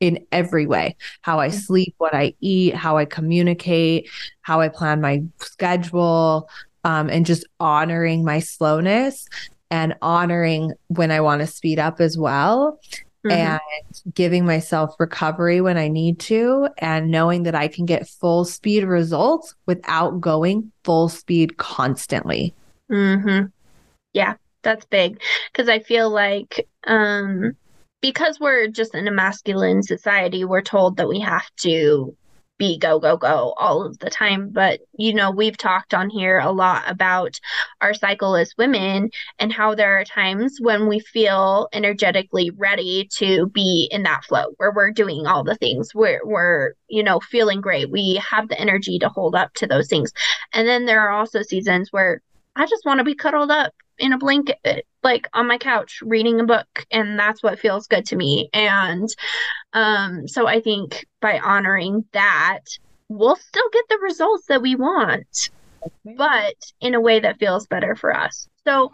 [0.00, 4.10] in every way how I sleep, what I eat, how I communicate,
[4.42, 6.48] how I plan my schedule,
[6.84, 9.26] um, and just honoring my slowness
[9.74, 12.78] and honoring when I want to speed up as well.
[13.26, 13.30] Mm-hmm.
[13.30, 18.44] And giving myself recovery when I need to, and knowing that I can get full
[18.44, 22.54] speed results without going full speed constantly.
[22.92, 23.46] Mm-hmm.
[24.12, 27.56] Yeah, that's big because I feel like um,
[28.02, 32.14] because we're just in a masculine society, we're told that we have to
[32.58, 34.50] be go go go all of the time.
[34.50, 37.38] But you know we've talked on here a lot about
[37.80, 43.46] our cycle as women and how there are times when we feel energetically ready to
[43.46, 45.94] be in that flow where we're doing all the things.
[45.94, 47.90] We're we're you know feeling great.
[47.90, 50.12] We have the energy to hold up to those things.
[50.52, 52.20] And then there are also seasons where
[52.56, 56.40] I just want to be cuddled up in a blanket like on my couch reading
[56.40, 58.48] a book and that's what feels good to me.
[58.52, 59.08] And
[59.72, 62.60] um so i think by honoring that
[63.08, 65.50] we'll still get the results that we want
[66.16, 68.48] but in a way that feels better for us.
[68.66, 68.92] So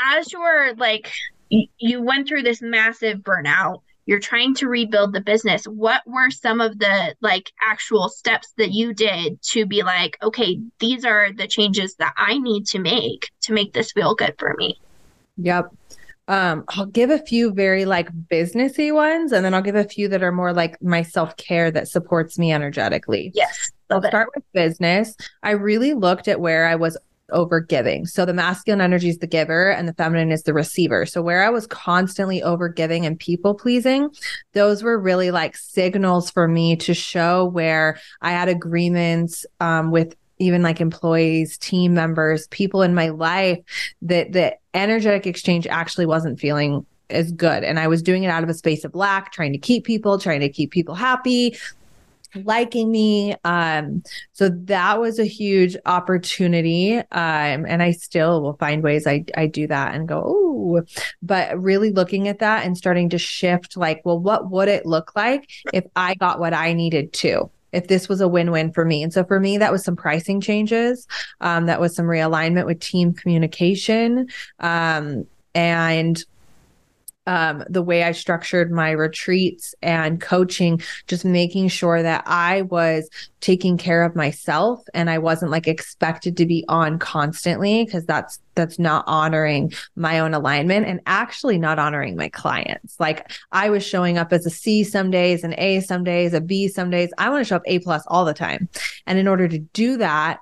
[0.00, 1.12] as you're like
[1.48, 6.60] you went through this massive burnout you're trying to rebuild the business what were some
[6.60, 11.46] of the like actual steps that you did to be like okay these are the
[11.46, 14.78] changes that i need to make to make this feel good for me
[15.36, 15.70] yep
[16.28, 20.06] um, I'll give a few very like businessy ones, and then I'll give a few
[20.08, 23.32] that are more like my self care that supports me energetically.
[23.34, 23.72] Yes.
[23.90, 25.16] I'll start with business.
[25.42, 26.96] I really looked at where I was
[27.32, 28.06] over giving.
[28.06, 31.06] So the masculine energy is the giver and the feminine is the receiver.
[31.06, 34.10] So where I was constantly over giving and people pleasing,
[34.52, 40.14] those were really like signals for me to show where I had agreements um, with
[40.38, 43.58] even like employees, team members, people in my life
[44.02, 47.62] that the energetic exchange actually wasn't feeling as good.
[47.62, 50.18] And I was doing it out of a space of lack, trying to keep people,
[50.18, 51.56] trying to keep people happy,
[52.34, 53.34] liking me.
[53.44, 56.98] Um, so that was a huge opportunity.
[56.98, 60.82] Um, and I still will find ways I, I do that and go, oh,
[61.22, 65.14] but really looking at that and starting to shift like, well, what would it look
[65.16, 67.50] like if I got what I needed to?
[67.72, 70.42] If this was a win-win for me, and so for me, that was some pricing
[70.42, 71.06] changes,
[71.40, 76.22] um, that was some realignment with team communication, um, and
[77.26, 83.08] um, the way I structured my retreats and coaching, just making sure that I was
[83.40, 88.40] taking care of myself and I wasn't like expected to be on constantly because that's
[88.54, 92.98] that's not honoring my own alignment and actually not honoring my clients.
[92.98, 96.40] Like I was showing up as a C some days, an A some days, a
[96.40, 97.10] B some days.
[97.18, 98.68] I want to show up A plus all the time.
[99.06, 100.40] And in order to do that,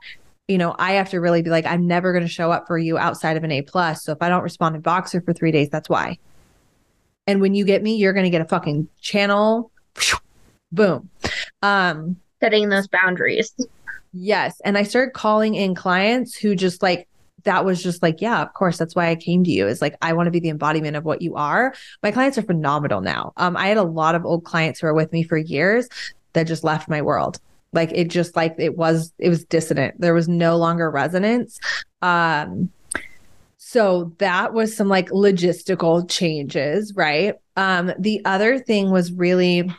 [0.49, 2.77] you know, I have to really be like, I'm never going to show up for
[2.77, 4.03] you outside of an A plus.
[4.03, 6.19] So if I don't respond in Voxer for three days, that's why.
[7.31, 9.71] And when you get me, you're going to get a fucking channel.
[10.73, 11.09] Boom.
[11.62, 13.55] Um, Setting those boundaries.
[14.12, 14.61] Yes.
[14.64, 17.07] And I started calling in clients who just like,
[17.45, 18.79] that was just like, yeah, of course.
[18.79, 19.69] That's why I came to you.
[19.69, 21.73] Is like, I want to be the embodiment of what you are.
[22.03, 23.33] My clients are phenomenal now.
[23.37, 25.88] Um, I had a lot of old clients who are with me for years
[26.33, 27.38] that just left my world.
[27.73, 30.01] Like it just like it was, it was dissonant.
[30.01, 31.61] There was no longer resonance.
[32.03, 32.73] Um,
[33.71, 37.37] so that was some like logistical changes, right?
[37.55, 39.71] Um, the other thing was really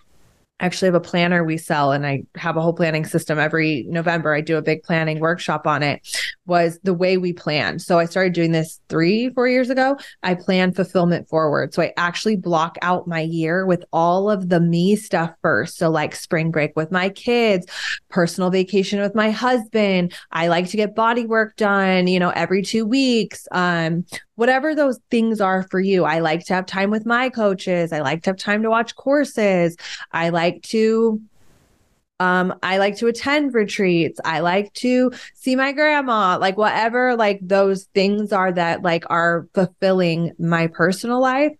[0.61, 4.33] actually have a planner we sell and I have a whole planning system every November.
[4.33, 6.07] I do a big planning workshop on it.
[6.45, 7.79] Was the way we plan.
[7.79, 9.97] So I started doing this three, four years ago.
[10.21, 11.73] I plan fulfillment forward.
[11.73, 15.77] So I actually block out my year with all of the me stuff first.
[15.77, 17.67] So like spring break with my kids,
[18.09, 20.13] personal vacation with my husband.
[20.31, 23.47] I like to get body work done, you know, every two weeks.
[23.51, 26.05] Um, whatever those things are for you.
[26.05, 27.91] I like to have time with my coaches.
[27.91, 29.77] I like to have time to watch courses.
[30.11, 31.21] I like to
[32.21, 34.19] um, I like to attend retreats.
[34.23, 39.47] I like to see my grandma, like whatever, like those things are that like are
[39.55, 41.51] fulfilling my personal life.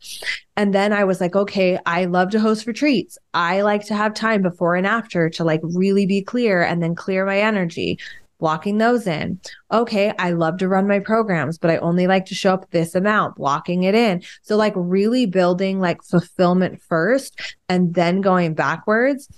[0.55, 3.17] And then I was like, okay, I love to host retreats.
[3.34, 6.93] I like to have time before and after to like really be clear and then
[6.93, 7.97] clear my energy
[8.41, 9.39] blocking those in.
[9.71, 12.95] Okay, I love to run my programs, but I only like to show up this
[12.95, 14.23] amount, blocking it in.
[14.41, 19.30] So, like, really building like fulfillment first and then going backwards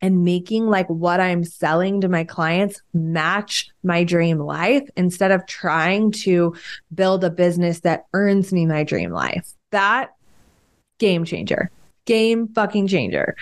[0.00, 5.44] and making like what I'm selling to my clients match my dream life instead of
[5.46, 6.54] trying to
[6.94, 9.52] build a business that earns me my dream life.
[9.72, 10.14] That
[10.98, 11.72] game changer,
[12.04, 13.34] game fucking changer.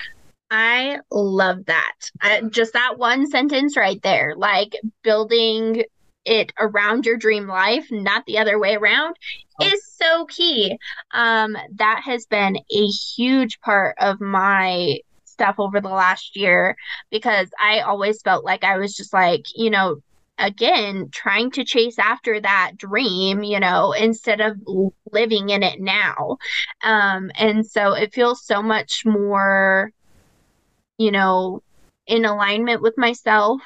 [0.51, 2.11] I love that.
[2.21, 5.85] I, just that one sentence right there, like building
[6.25, 9.17] it around your dream life, not the other way around,
[9.61, 9.67] oh.
[9.67, 10.77] is so key.
[11.13, 16.77] Um, that has been a huge part of my stuff over the last year
[17.11, 20.01] because I always felt like I was just like, you know,
[20.39, 24.55] again trying to chase after that dream you know instead of
[25.11, 26.37] living in it now
[26.85, 29.91] um and so it feels so much more
[30.99, 31.63] you know,
[32.07, 33.61] in alignment with myself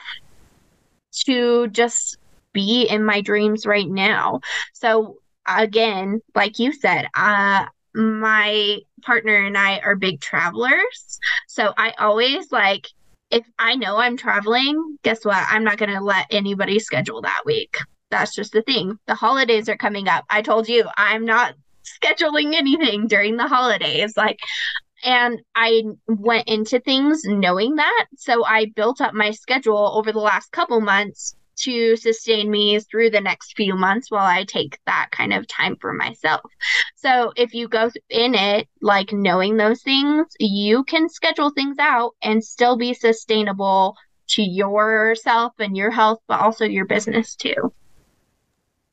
[1.27, 2.16] to just
[2.53, 4.40] be in my dreams right now.
[4.73, 5.16] So
[5.47, 11.19] again, like you said, uh my partner and I are big travelers.
[11.49, 12.87] So I always like
[13.31, 15.45] if I know I'm traveling, guess what?
[15.49, 17.77] I'm not going to let anybody schedule that week.
[18.11, 18.99] That's just the thing.
[19.07, 20.25] The holidays are coming up.
[20.31, 24.16] I told you I'm not scheduling anything during the holidays.
[24.16, 24.40] Like
[25.05, 28.07] and I went into things knowing that.
[28.17, 33.11] So I built up my schedule over the last couple months to sustain me through
[33.11, 36.41] the next few months while I take that kind of time for myself.
[36.97, 42.12] So if you go in it like knowing those things, you can schedule things out
[42.22, 43.95] and still be sustainable
[44.29, 47.72] to yourself and your health, but also your business too.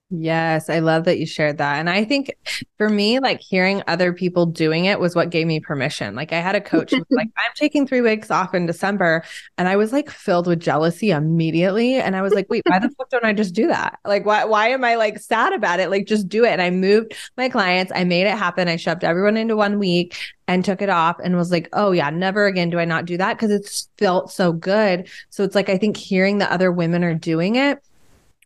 [0.09, 1.79] Yes, I love that you shared that.
[1.79, 2.33] And I think
[2.77, 6.15] for me, like hearing other people doing it was what gave me permission.
[6.15, 9.25] Like I had a coach who was like, I'm taking three weeks off in December.
[9.57, 11.95] And I was like filled with jealousy immediately.
[11.95, 13.99] And I was like, wait, why the fuck don't I just do that?
[14.05, 15.89] Like, why why am I like sad about it?
[15.89, 16.51] Like just do it.
[16.51, 18.69] And I moved my clients, I made it happen.
[18.69, 22.09] I shoved everyone into one week and took it off and was like, oh yeah,
[22.11, 25.09] never again do I not do that because it's felt so good.
[25.31, 27.83] So it's like I think hearing that other women are doing it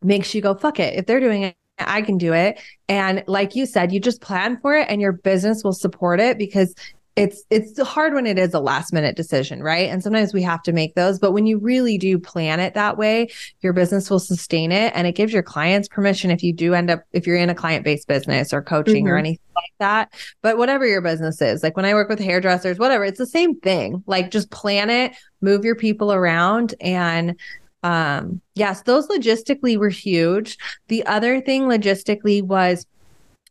[0.03, 0.95] makes you go, fuck it.
[0.95, 2.59] If they're doing it, I can do it.
[2.87, 6.37] And like you said, you just plan for it and your business will support it
[6.37, 6.75] because
[7.17, 9.89] it's it's hard when it is a last minute decision, right?
[9.89, 12.97] And sometimes we have to make those, but when you really do plan it that
[12.97, 13.27] way,
[13.59, 16.89] your business will sustain it and it gives your clients permission if you do end
[16.89, 19.13] up if you're in a client-based business or coaching mm-hmm.
[19.13, 20.13] or anything like that.
[20.41, 23.59] But whatever your business is, like when I work with hairdressers, whatever, it's the same
[23.59, 24.03] thing.
[24.07, 27.35] Like just plan it, move your people around and
[27.83, 30.57] um, yes, those logistically were huge.
[30.87, 32.85] The other thing logistically was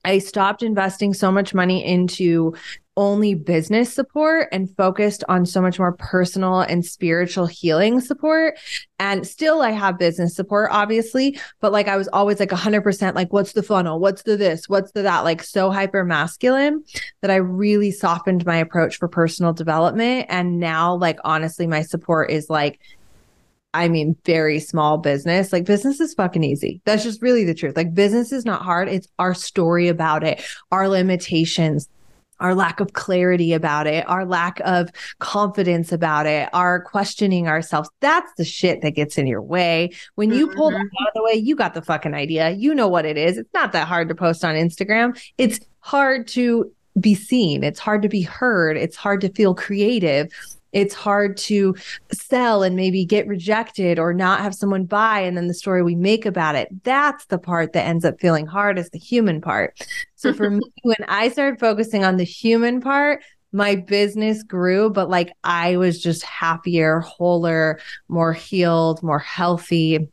[0.05, 2.55] I stopped investing so much money into
[2.97, 8.59] only business support and focused on so much more personal and spiritual healing support.
[8.99, 13.33] And still, I have business support, obviously, but like I was always like 100% like,
[13.33, 14.01] what's the funnel?
[14.01, 14.68] What's the this?
[14.68, 15.24] What's the that?
[15.24, 16.85] Like so hyper masculine
[17.22, 20.26] that I really softened my approach for personal development.
[20.28, 22.81] And now, like, honestly, my support is like,
[23.73, 25.53] I mean, very small business.
[25.53, 26.81] Like business is fucking easy.
[26.85, 27.77] That's just really the truth.
[27.77, 28.89] Like business is not hard.
[28.89, 30.43] It's our story about it,
[30.73, 31.89] our limitations,
[32.41, 37.89] our lack of clarity about it, our lack of confidence about it, our questioning ourselves.
[38.01, 39.91] That's the shit that gets in your way.
[40.16, 41.03] When you pull that mm-hmm.
[41.03, 42.51] out of the way, you got the fucking idea.
[42.51, 43.39] You know what it is.
[43.39, 45.21] It's not that hard to post on Instagram.
[45.39, 47.62] It's hard to be seen.
[47.62, 48.77] It's hard to be heard.
[48.77, 50.33] It's hard to feel creative
[50.73, 51.75] it's hard to
[52.12, 55.95] sell and maybe get rejected or not have someone buy and then the story we
[55.95, 56.68] make about it.
[56.85, 59.79] That's the part that ends up feeling hard is the human part.
[60.16, 65.11] So for me when i started focusing on the human part my business grew but
[65.11, 70.09] like i was just happier wholer more healed more healthy.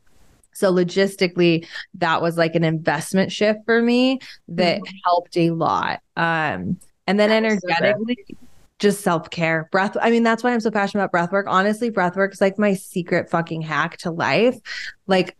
[0.53, 4.95] So logistically that was like an investment shift for me that mm-hmm.
[5.05, 6.01] helped a lot.
[6.15, 8.46] Um and then energetically so
[8.79, 9.67] just self care.
[9.71, 9.97] Breath.
[10.01, 11.47] I mean, that's why I'm so passionate about breath work.
[11.49, 14.57] Honestly, breath work is like my secret fucking hack to life.
[15.07, 15.35] Like,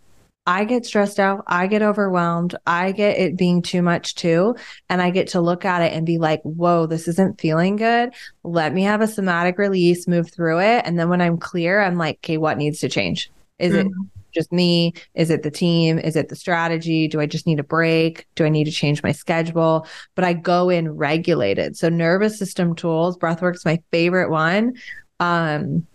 [0.47, 1.43] I get stressed out.
[1.45, 2.55] I get overwhelmed.
[2.65, 4.55] I get it being too much too.
[4.87, 8.13] And I get to look at it and be like, whoa, this isn't feeling good.
[8.43, 10.83] Let me have a somatic release, move through it.
[10.85, 13.29] And then when I'm clear, I'm like, okay, what needs to change?
[13.59, 13.87] Is mm-hmm.
[13.87, 14.93] it just me?
[15.15, 15.97] Is it the team?
[15.99, 17.07] Is it the strategy?
[17.07, 18.27] Do I just need a break?
[18.35, 19.87] Do I need to change my schedule?
[20.15, 21.75] But I go in regulated.
[21.77, 24.75] So nervous system tools, breathwork's my favorite one.
[25.19, 25.87] Um,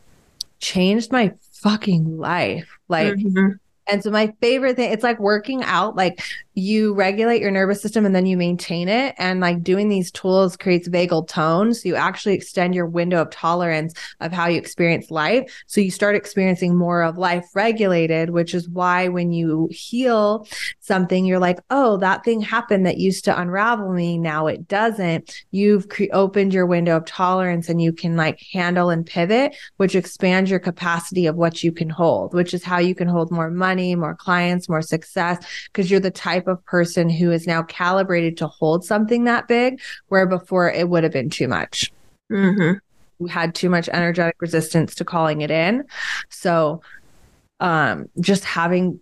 [0.59, 1.32] changed my
[1.62, 2.68] fucking life.
[2.88, 3.53] Like mm-hmm.
[3.88, 6.22] And so my favorite thing, it's like working out, like
[6.55, 9.14] you regulate your nervous system and then you maintain it.
[9.18, 11.74] And like doing these tools creates vagal tone.
[11.74, 15.64] So you actually extend your window of tolerance of how you experience life.
[15.66, 20.46] So you start experiencing more of life regulated, which is why when you heal
[20.80, 24.18] something, you're like, oh, that thing happened that used to unravel me.
[24.18, 25.44] Now it doesn't.
[25.50, 29.94] You've cre- opened your window of tolerance and you can like handle and pivot, which
[29.94, 33.50] expands your capacity of what you can hold, which is how you can hold more
[33.50, 37.62] money money, more clients, more success, because you're the type of person who is now
[37.62, 41.93] calibrated to hold something that big, where before it would have been too much.
[42.30, 42.78] Mm-hmm.
[43.18, 45.84] We had too much energetic resistance to calling it in.
[46.28, 46.82] So,
[47.61, 49.01] um, just having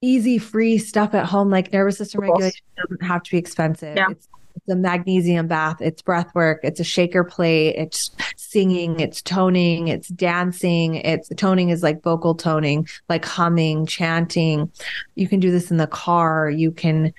[0.00, 3.96] easy, free stuff at home, like nervous system regulation, doesn't have to be expensive.
[3.96, 4.10] Yeah.
[4.10, 9.22] It's it's a magnesium bath, it's breath work, it's a shaker plate, it's singing, it's
[9.22, 14.70] toning, it's dancing, it's toning is like vocal toning, like humming, chanting.
[15.14, 17.12] You can do this in the car, you can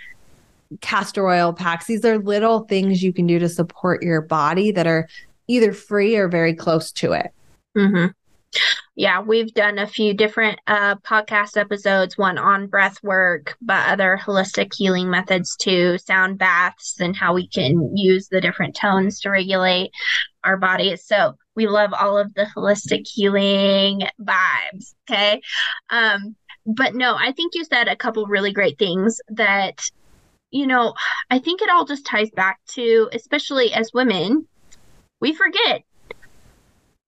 [0.82, 1.86] castor oil packs.
[1.86, 5.08] These are little things you can do to support your body that are
[5.48, 7.32] either free or very close to it.
[7.78, 8.08] Mm-hmm
[8.96, 14.20] yeah, we've done a few different uh, podcast episodes, one on breath work, but other
[14.22, 19.30] holistic healing methods too, sound baths, and how we can use the different tones to
[19.30, 19.92] regulate
[20.44, 21.04] our bodies.
[21.06, 24.94] So we love all of the holistic healing vibes.
[25.10, 25.42] Okay.
[25.90, 26.36] Um,
[26.66, 29.82] but no, I think you said a couple really great things that,
[30.52, 30.94] you know,
[31.32, 34.48] I think it all just ties back to, especially as women,
[35.20, 35.82] we forget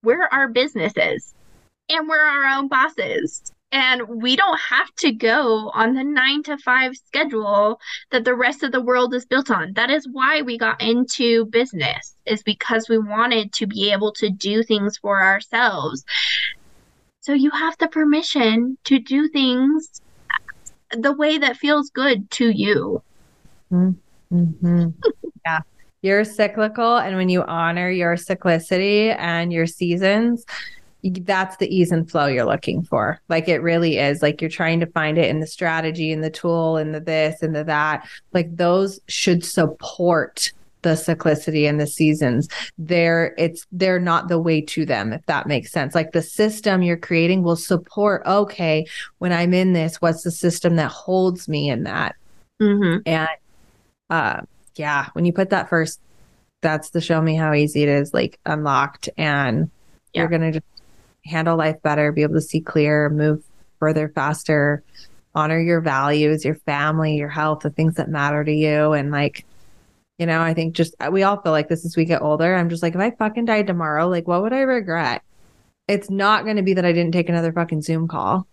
[0.01, 1.34] we're our businesses
[1.89, 3.51] and we're our own bosses.
[3.71, 7.79] And we don't have to go on the nine to five schedule
[8.11, 9.73] that the rest of the world is built on.
[9.73, 14.29] That is why we got into business, is because we wanted to be able to
[14.29, 16.05] do things for ourselves.
[17.19, 20.01] So you have the permission to do things
[20.91, 23.01] the way that feels good to you.
[23.71, 24.89] Mm-hmm.
[25.45, 25.59] yeah.
[26.01, 26.97] You're cyclical.
[26.97, 30.45] And when you honor your cyclicity and your seasons,
[31.11, 33.19] that's the ease and flow you're looking for.
[33.29, 34.21] Like it really is.
[34.21, 37.41] Like you're trying to find it in the strategy and the tool and the this
[37.41, 38.07] and the that.
[38.33, 40.51] Like those should support
[40.81, 42.47] the cyclicity and the seasons
[42.77, 46.83] they're it's they're not the way to them if that makes sense like the system
[46.83, 48.85] you're creating will support okay
[49.17, 52.15] when i'm in this what's the system that holds me in that
[52.61, 52.99] mm-hmm.
[53.07, 53.27] and
[54.11, 54.39] uh
[54.75, 55.99] yeah when you put that first
[56.61, 59.71] that's the show me how easy it is like unlocked and
[60.13, 60.21] yeah.
[60.21, 60.65] you're gonna just
[61.25, 63.43] handle life better be able to see clear move
[63.79, 64.83] further faster
[65.33, 69.45] honor your values your family your health the things that matter to you and like
[70.17, 72.55] you know, I think just we all feel like this as we get older.
[72.55, 75.23] I'm just like, if I fucking died tomorrow, like, what would I regret?
[75.87, 78.47] It's not going to be that I didn't take another fucking Zoom call.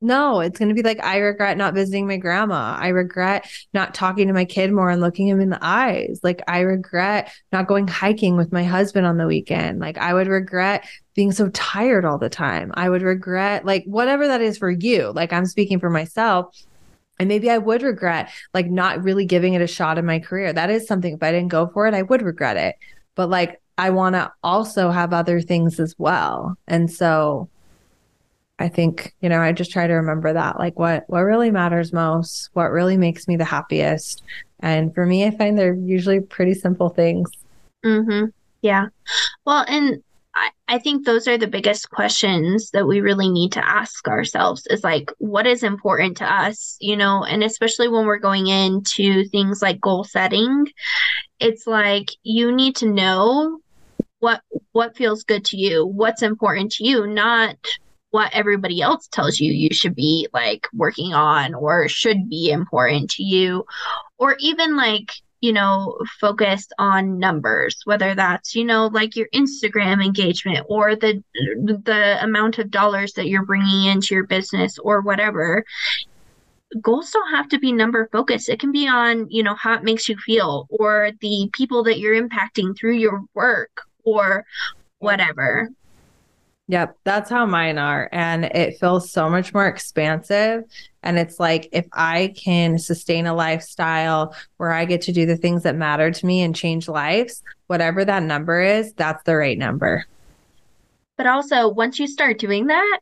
[0.00, 2.76] No, it's going to be like, I regret not visiting my grandma.
[2.78, 6.20] I regret not talking to my kid more and looking him in the eyes.
[6.22, 9.80] Like, I regret not going hiking with my husband on the weekend.
[9.80, 12.72] Like, I would regret being so tired all the time.
[12.74, 15.12] I would regret, like, whatever that is for you.
[15.12, 16.64] Like, I'm speaking for myself
[17.18, 20.52] and maybe I would regret like not really giving it a shot in my career.
[20.52, 22.76] That is something if I didn't go for it, I would regret it.
[23.14, 26.56] But like I want to also have other things as well.
[26.66, 27.48] And so
[28.58, 31.92] I think, you know, I just try to remember that like what what really matters
[31.92, 34.22] most, what really makes me the happiest.
[34.60, 37.30] And for me, I find they're usually pretty simple things.
[37.84, 38.32] Mhm.
[38.62, 38.86] Yeah.
[39.44, 40.02] Well, and
[40.34, 44.66] I, I think those are the biggest questions that we really need to ask ourselves
[44.68, 49.24] is like, what is important to us, you know, and especially when we're going into
[49.28, 50.66] things like goal setting,
[51.38, 53.60] it's like you need to know
[54.18, 54.40] what
[54.72, 57.56] what feels good to you, what's important to you, not
[58.10, 63.10] what everybody else tells you you should be like working on or should be important
[63.10, 63.64] to you.
[64.18, 65.10] Or even like
[65.44, 71.22] you know, focused on numbers, whether that's, you know, like your Instagram engagement or the
[71.82, 75.62] the amount of dollars that you're bringing into your business or whatever.
[76.80, 78.48] Goals don't have to be number focused.
[78.48, 81.98] It can be on, you know, how it makes you feel or the people that
[81.98, 84.46] you're impacting through your work or
[85.00, 85.68] whatever.
[86.68, 88.08] Yep, that's how mine are.
[88.12, 90.64] And it feels so much more expansive.
[91.04, 95.36] And it's like if I can sustain a lifestyle where I get to do the
[95.36, 99.56] things that matter to me and change lives, whatever that number is, that's the right
[99.56, 100.06] number.
[101.16, 103.00] But also, once you start doing that,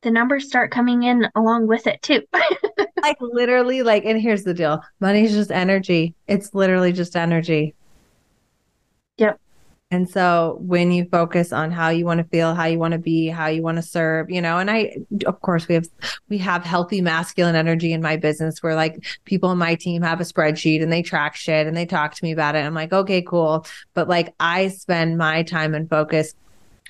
[0.00, 2.22] the numbers start coming in along with it too.
[3.02, 6.14] like literally, like, and here's the deal money's just energy.
[6.26, 7.74] It's literally just energy.
[9.92, 12.98] And so when you focus on how you want to feel, how you want to
[12.98, 15.86] be, how you want to serve, you know, and I of course we have
[16.30, 20.18] we have healthy masculine energy in my business where like people in my team have
[20.18, 22.60] a spreadsheet and they track shit and they talk to me about it.
[22.60, 23.66] I'm like, okay, cool.
[23.92, 26.34] But like I spend my time and focus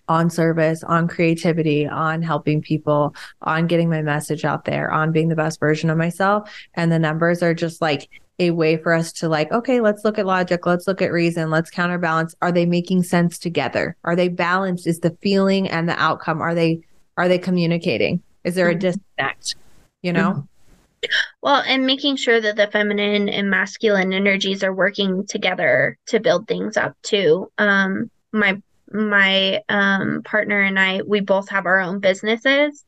[0.09, 5.27] on service, on creativity, on helping people, on getting my message out there, on being
[5.27, 6.49] the best version of myself.
[6.75, 8.09] And the numbers are just like
[8.49, 11.51] a way for us to like, okay, let's look at logic, let's look at reason,
[11.51, 12.35] let's counterbalance.
[12.43, 13.97] Are they making sense together?
[14.05, 14.87] Are they balanced?
[14.87, 16.81] Is the feeling and the outcome are they
[17.17, 18.23] are they communicating?
[18.45, 18.81] Is there a mm-hmm.
[18.81, 19.57] disconnect?
[20.03, 20.31] You know?
[20.31, 21.09] Mm-hmm.
[21.43, 26.47] Well, and making sure that the feminine and masculine energies are working together to build
[26.47, 27.51] things up too.
[27.59, 28.61] Um my
[28.93, 32.85] my um, partner and I, we both have our own businesses.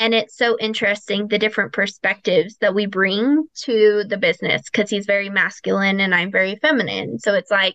[0.00, 5.06] And it's so interesting the different perspectives that we bring to the business because he's
[5.06, 7.18] very masculine and I'm very feminine.
[7.18, 7.74] So it's like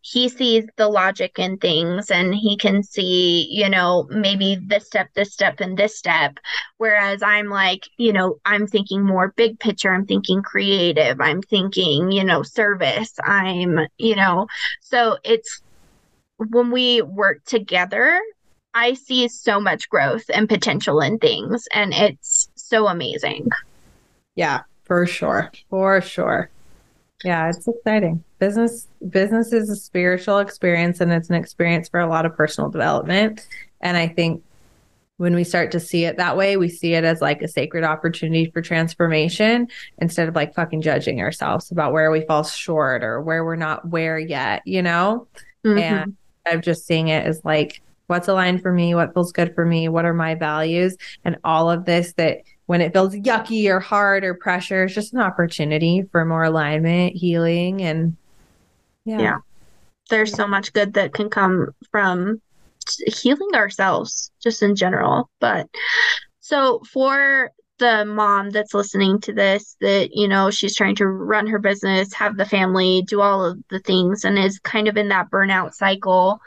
[0.00, 5.10] he sees the logic in things and he can see, you know, maybe this step,
[5.14, 6.38] this step, and this step.
[6.78, 9.92] Whereas I'm like, you know, I'm thinking more big picture.
[9.92, 11.20] I'm thinking creative.
[11.20, 13.12] I'm thinking, you know, service.
[13.22, 14.46] I'm, you know,
[14.80, 15.62] so it's,
[16.48, 18.20] when we work together,
[18.74, 23.48] I see so much growth and potential in things, and it's so amazing.
[24.36, 25.50] Yeah, for sure.
[25.68, 26.50] For sure.
[27.24, 28.24] Yeah, it's exciting.
[28.38, 32.70] Business business is a spiritual experience and it's an experience for a lot of personal
[32.70, 33.46] development.
[33.82, 34.42] And I think
[35.18, 37.84] when we start to see it that way, we see it as like a sacred
[37.84, 39.68] opportunity for transformation
[39.98, 43.86] instead of like fucking judging ourselves about where we fall short or where we're not
[43.86, 45.26] where yet, you know?
[45.62, 45.78] Mm-hmm.
[45.78, 46.16] And
[46.46, 49.88] of just seeing it as like what's aligned for me, what feels good for me,
[49.88, 54.24] what are my values, and all of this that when it feels yucky or hard
[54.24, 58.16] or pressure, it's just an opportunity for more alignment, healing, and
[59.04, 59.20] yeah.
[59.20, 59.38] yeah.
[60.08, 62.40] There's so much good that can come from
[63.06, 65.30] healing ourselves just in general.
[65.40, 65.68] But
[66.40, 67.50] so for
[67.80, 72.14] the mom that's listening to this that you know she's trying to run her business
[72.14, 75.74] have the family do all of the things and is kind of in that burnout
[75.74, 76.40] cycle.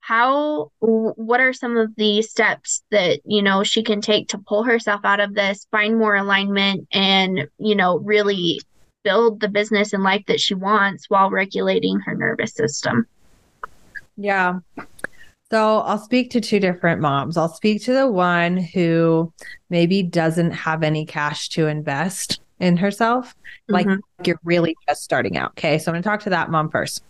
[0.00, 4.64] How what are some of the steps that you know she can take to pull
[4.64, 8.60] herself out of this find more alignment and you know really
[9.04, 13.06] build the business and life that she wants while regulating her nervous system?
[14.16, 14.58] Yeah
[15.50, 17.36] so I'll speak to two different moms.
[17.36, 19.32] I'll speak to the one who
[19.70, 23.34] maybe doesn't have any cash to invest in herself.
[23.68, 24.00] Like mm-hmm.
[24.24, 25.52] you're really just starting out.
[25.52, 25.78] Okay.
[25.78, 27.02] So I'm going to talk to that mom first.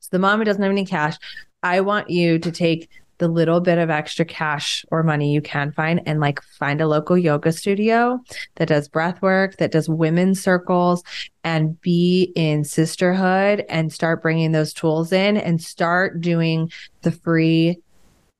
[0.00, 1.16] So the mom who doesn't have any cash,
[1.62, 2.88] I want you to take
[3.20, 6.88] the little bit of extra cash or money you can find and like find a
[6.88, 8.18] local yoga studio
[8.56, 11.04] that does breath work, that does women's circles
[11.44, 17.78] and be in sisterhood and start bringing those tools in and start doing the free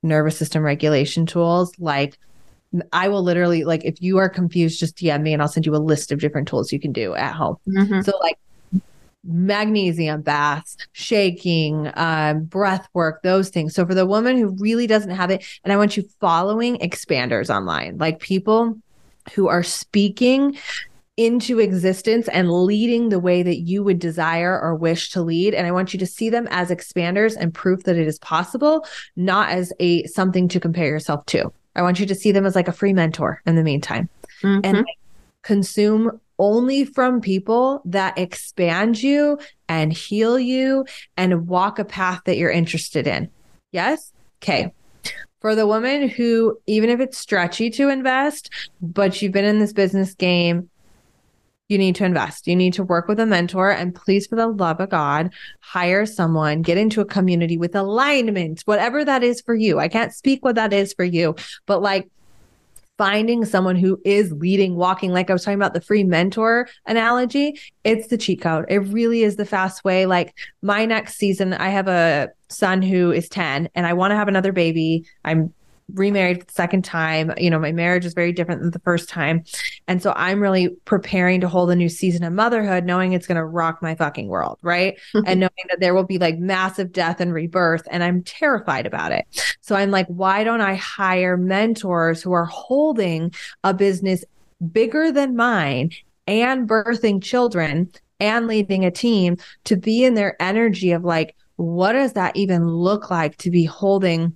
[0.03, 2.17] nervous system regulation tools like
[2.91, 5.75] I will literally like if you are confused, just DM me and I'll send you
[5.75, 7.57] a list of different tools you can do at home.
[7.67, 8.01] Mm-hmm.
[8.01, 8.37] So like
[9.23, 13.75] magnesium baths, shaking, um, breath work, those things.
[13.75, 17.53] So for the woman who really doesn't have it, and I want you following expanders
[17.53, 18.77] online, like people
[19.33, 20.57] who are speaking
[21.17, 25.67] into existence and leading the way that you would desire or wish to lead and
[25.67, 29.49] i want you to see them as expanders and proof that it is possible not
[29.49, 32.69] as a something to compare yourself to i want you to see them as like
[32.69, 34.07] a free mentor in the meantime
[34.41, 34.61] mm-hmm.
[34.63, 34.85] and
[35.43, 39.39] consume only from people that expand you
[39.69, 40.83] and heal you
[41.15, 43.29] and walk a path that you're interested in.
[43.71, 44.11] Yes?
[44.41, 44.73] Okay.
[45.39, 48.49] For the woman who, even if it's stretchy to invest,
[48.81, 50.69] but you've been in this business game,
[51.69, 52.47] you need to invest.
[52.47, 53.71] You need to work with a mentor.
[53.71, 55.31] And please, for the love of God,
[55.61, 59.79] hire someone, get into a community with alignment, whatever that is for you.
[59.79, 61.35] I can't speak what that is for you,
[61.67, 62.09] but like,
[63.01, 67.59] finding someone who is leading, walking, like I was talking about the free mentor analogy,
[67.83, 68.65] it's the cheat code.
[68.69, 70.05] It really is the fast way.
[70.05, 74.15] Like my next season, I have a son who is 10 and I want to
[74.15, 75.07] have another baby.
[75.25, 75.51] I'm
[75.93, 77.33] remarried for the second time.
[77.37, 79.43] You know, my marriage is very different than the first time.
[79.87, 83.37] And so I'm really preparing to hold a new season of motherhood, knowing it's going
[83.37, 84.59] to rock my fucking world.
[84.61, 84.97] Right.
[85.13, 85.27] Mm-hmm.
[85.27, 87.87] And knowing that there will be like massive death and rebirth.
[87.91, 89.25] And I'm terrified about it.
[89.61, 94.23] So I'm like, why don't I hire mentors who are holding a business
[94.71, 95.91] bigger than mine
[96.27, 101.93] and birthing children and leading a team to be in their energy of like, what
[101.93, 104.35] does that even look like to be holding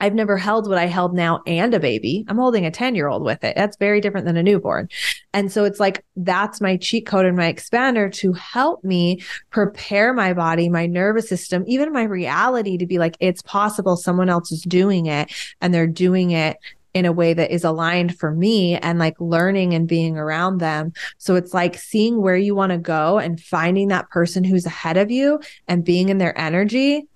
[0.00, 2.24] I've never held what I held now and a baby.
[2.28, 3.54] I'm holding a 10 year old with it.
[3.56, 4.88] That's very different than a newborn.
[5.32, 10.12] And so it's like, that's my cheat code and my expander to help me prepare
[10.12, 14.50] my body, my nervous system, even my reality to be like, it's possible someone else
[14.50, 16.58] is doing it and they're doing it
[16.92, 20.92] in a way that is aligned for me and like learning and being around them.
[21.18, 24.96] So it's like seeing where you want to go and finding that person who's ahead
[24.96, 27.08] of you and being in their energy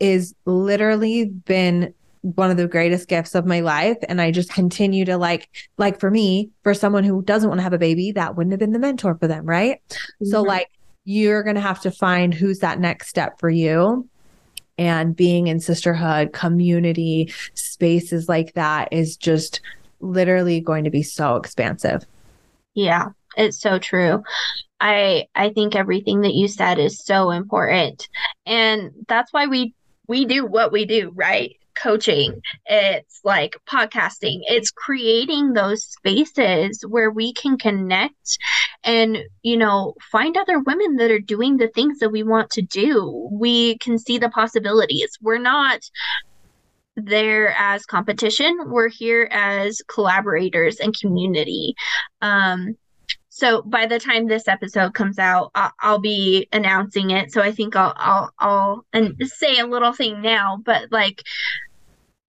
[0.00, 1.92] is literally been
[2.22, 3.96] one of the greatest gifts of my life.
[4.08, 7.62] And i just continue to like like for me for someone who doesn't want to
[7.62, 9.80] have a baby that wouldn't have been the mentor for them right?
[9.88, 10.26] Mm-hmm.
[10.26, 10.70] so like
[11.04, 14.06] you're going to have to find who's that next step for you.
[14.76, 19.60] And being in sisterhood community spaces like that is just
[20.00, 22.04] literally going to be so expansive.
[22.74, 24.22] Yeah it's so true.
[24.80, 28.08] I i think everything that you said is so important.
[28.44, 29.74] And that's why we
[30.08, 31.54] we do what we do, right?
[31.74, 38.38] Coaching, it's like podcasting, it's creating those spaces where we can connect
[38.82, 42.62] and, you know, find other women that are doing the things that we want to
[42.62, 43.28] do.
[43.30, 45.16] We can see the possibilities.
[45.20, 45.80] We're not
[46.96, 51.74] there as competition, we're here as collaborators and community.
[52.22, 52.76] Um,
[53.38, 57.30] so by the time this episode comes out, I'll, I'll be announcing it.
[57.30, 61.22] So I think I'll I'll I'll and say a little thing now, but like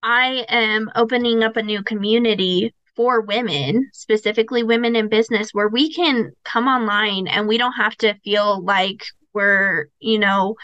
[0.04, 5.92] I am opening up a new community for women, specifically women in business, where we
[5.92, 9.04] can come online and we don't have to feel like
[9.34, 10.58] we're, you know,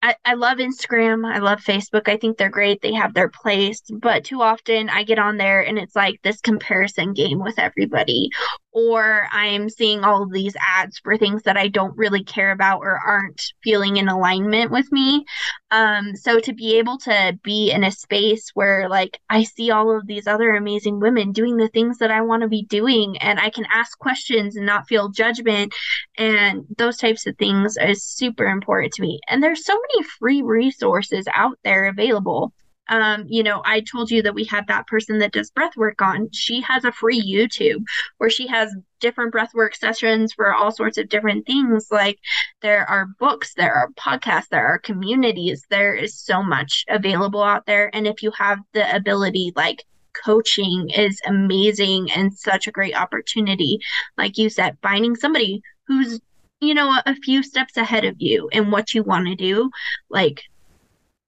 [0.00, 1.26] I, I love Instagram.
[1.26, 2.08] I love Facebook.
[2.08, 2.80] I think they're great.
[2.82, 3.82] They have their place.
[3.90, 8.30] But too often I get on there and it's like this comparison game with everybody.
[8.78, 12.78] Or I'm seeing all of these ads for things that I don't really care about
[12.78, 15.24] or aren't feeling in alignment with me.
[15.72, 19.96] Um, so to be able to be in a space where like I see all
[19.96, 23.40] of these other amazing women doing the things that I want to be doing and
[23.40, 25.74] I can ask questions and not feel judgment
[26.16, 29.18] and those types of things is super important to me.
[29.28, 32.52] And there's so many free resources out there available.
[32.88, 36.00] Um, you know, I told you that we had that person that does breath work
[36.00, 36.28] on.
[36.32, 37.82] She has a free YouTube
[38.18, 41.88] where she has different breathwork sessions for all sorts of different things.
[41.90, 42.18] Like
[42.62, 45.64] there are books, there are podcasts, there are communities.
[45.70, 47.94] There is so much available out there.
[47.94, 49.84] And if you have the ability, like
[50.24, 53.78] coaching is amazing and such a great opportunity.
[54.16, 56.20] Like you said, finding somebody who's,
[56.60, 59.70] you know, a few steps ahead of you and what you want to do,
[60.10, 60.42] like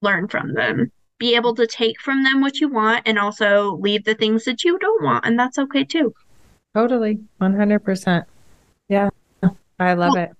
[0.02, 0.90] learn from them.
[1.20, 4.64] Be able to take from them what you want and also leave the things that
[4.64, 5.24] you don't want.
[5.24, 6.12] And that's okay too.
[6.74, 7.20] Totally.
[7.40, 8.24] 100%.
[8.88, 9.10] Yeah.
[9.78, 10.30] I love well, it.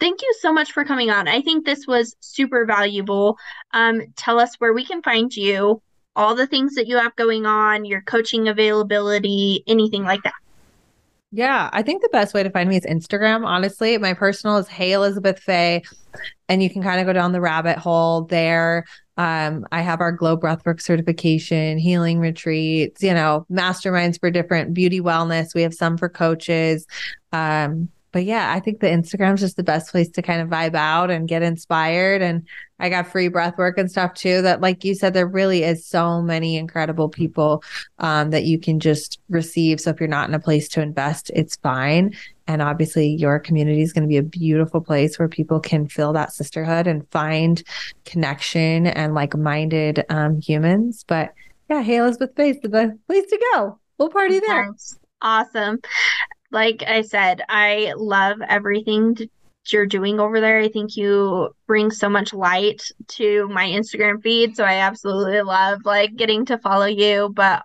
[0.00, 1.28] Thank you so much for coming on.
[1.28, 3.36] I think this was super valuable.
[3.72, 5.82] Um, tell us where we can find you,
[6.16, 10.34] all the things that you have going on, your coaching availability, anything like that.
[11.32, 13.46] Yeah, I think the best way to find me is Instagram.
[13.46, 15.82] Honestly, my personal is Hey Elizabeth Faye,
[16.48, 18.84] and you can kind of go down the rabbit hole there.
[19.16, 25.00] Um, I have our Glow Breathwork certification, healing retreats, you know, masterminds for different beauty
[25.00, 25.54] wellness.
[25.54, 26.86] We have some for coaches.
[27.32, 30.48] Um, but yeah, I think the Instagram is just the best place to kind of
[30.48, 32.22] vibe out and get inspired.
[32.22, 32.46] And
[32.78, 34.42] I got free breath work and stuff too.
[34.42, 37.62] That, like you said, there really is so many incredible people
[37.98, 39.80] um, that you can just receive.
[39.80, 42.14] So if you're not in a place to invest, it's fine.
[42.46, 46.12] And obviously, your community is going to be a beautiful place where people can feel
[46.14, 47.62] that sisterhood and find
[48.04, 51.04] connection and like minded um, humans.
[51.06, 51.32] But
[51.68, 53.78] yeah, Hey Elizabeth Faye, the place to go.
[53.98, 54.74] We'll party there.
[55.22, 55.80] Awesome
[56.50, 59.16] like I said, I love everything
[59.70, 60.58] you're doing over there.
[60.58, 64.56] I think you bring so much light to my Instagram feed.
[64.56, 67.30] So I absolutely love like getting to follow you.
[67.34, 67.62] But,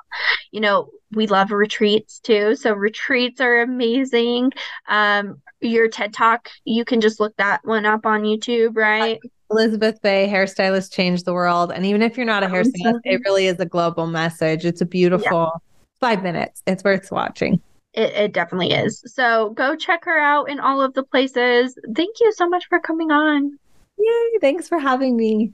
[0.52, 2.56] you know, we love retreats too.
[2.56, 4.52] So retreats are amazing.
[4.88, 9.20] Um, your TED Talk, you can just look that one up on YouTube, right?
[9.50, 11.72] Elizabeth Faye, hairstylist changed the world.
[11.72, 14.66] And even if you're not a hairstylist, it really is a global message.
[14.66, 15.60] It's a beautiful yeah.
[16.00, 16.62] five minutes.
[16.68, 17.62] It's worth watching.
[17.96, 19.02] It, it definitely is.
[19.08, 21.78] So go check her out in all of the places.
[21.96, 23.58] Thank you so much for coming on.
[23.98, 24.39] Yay.
[24.41, 25.54] Thanks for having me.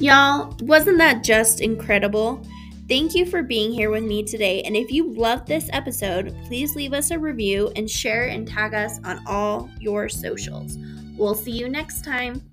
[0.00, 2.46] Y'all, wasn't that just incredible?
[2.88, 4.62] Thank you for being here with me today.
[4.62, 8.74] And if you loved this episode, please leave us a review and share and tag
[8.74, 10.78] us on all your socials.
[11.16, 12.47] We'll see you next time.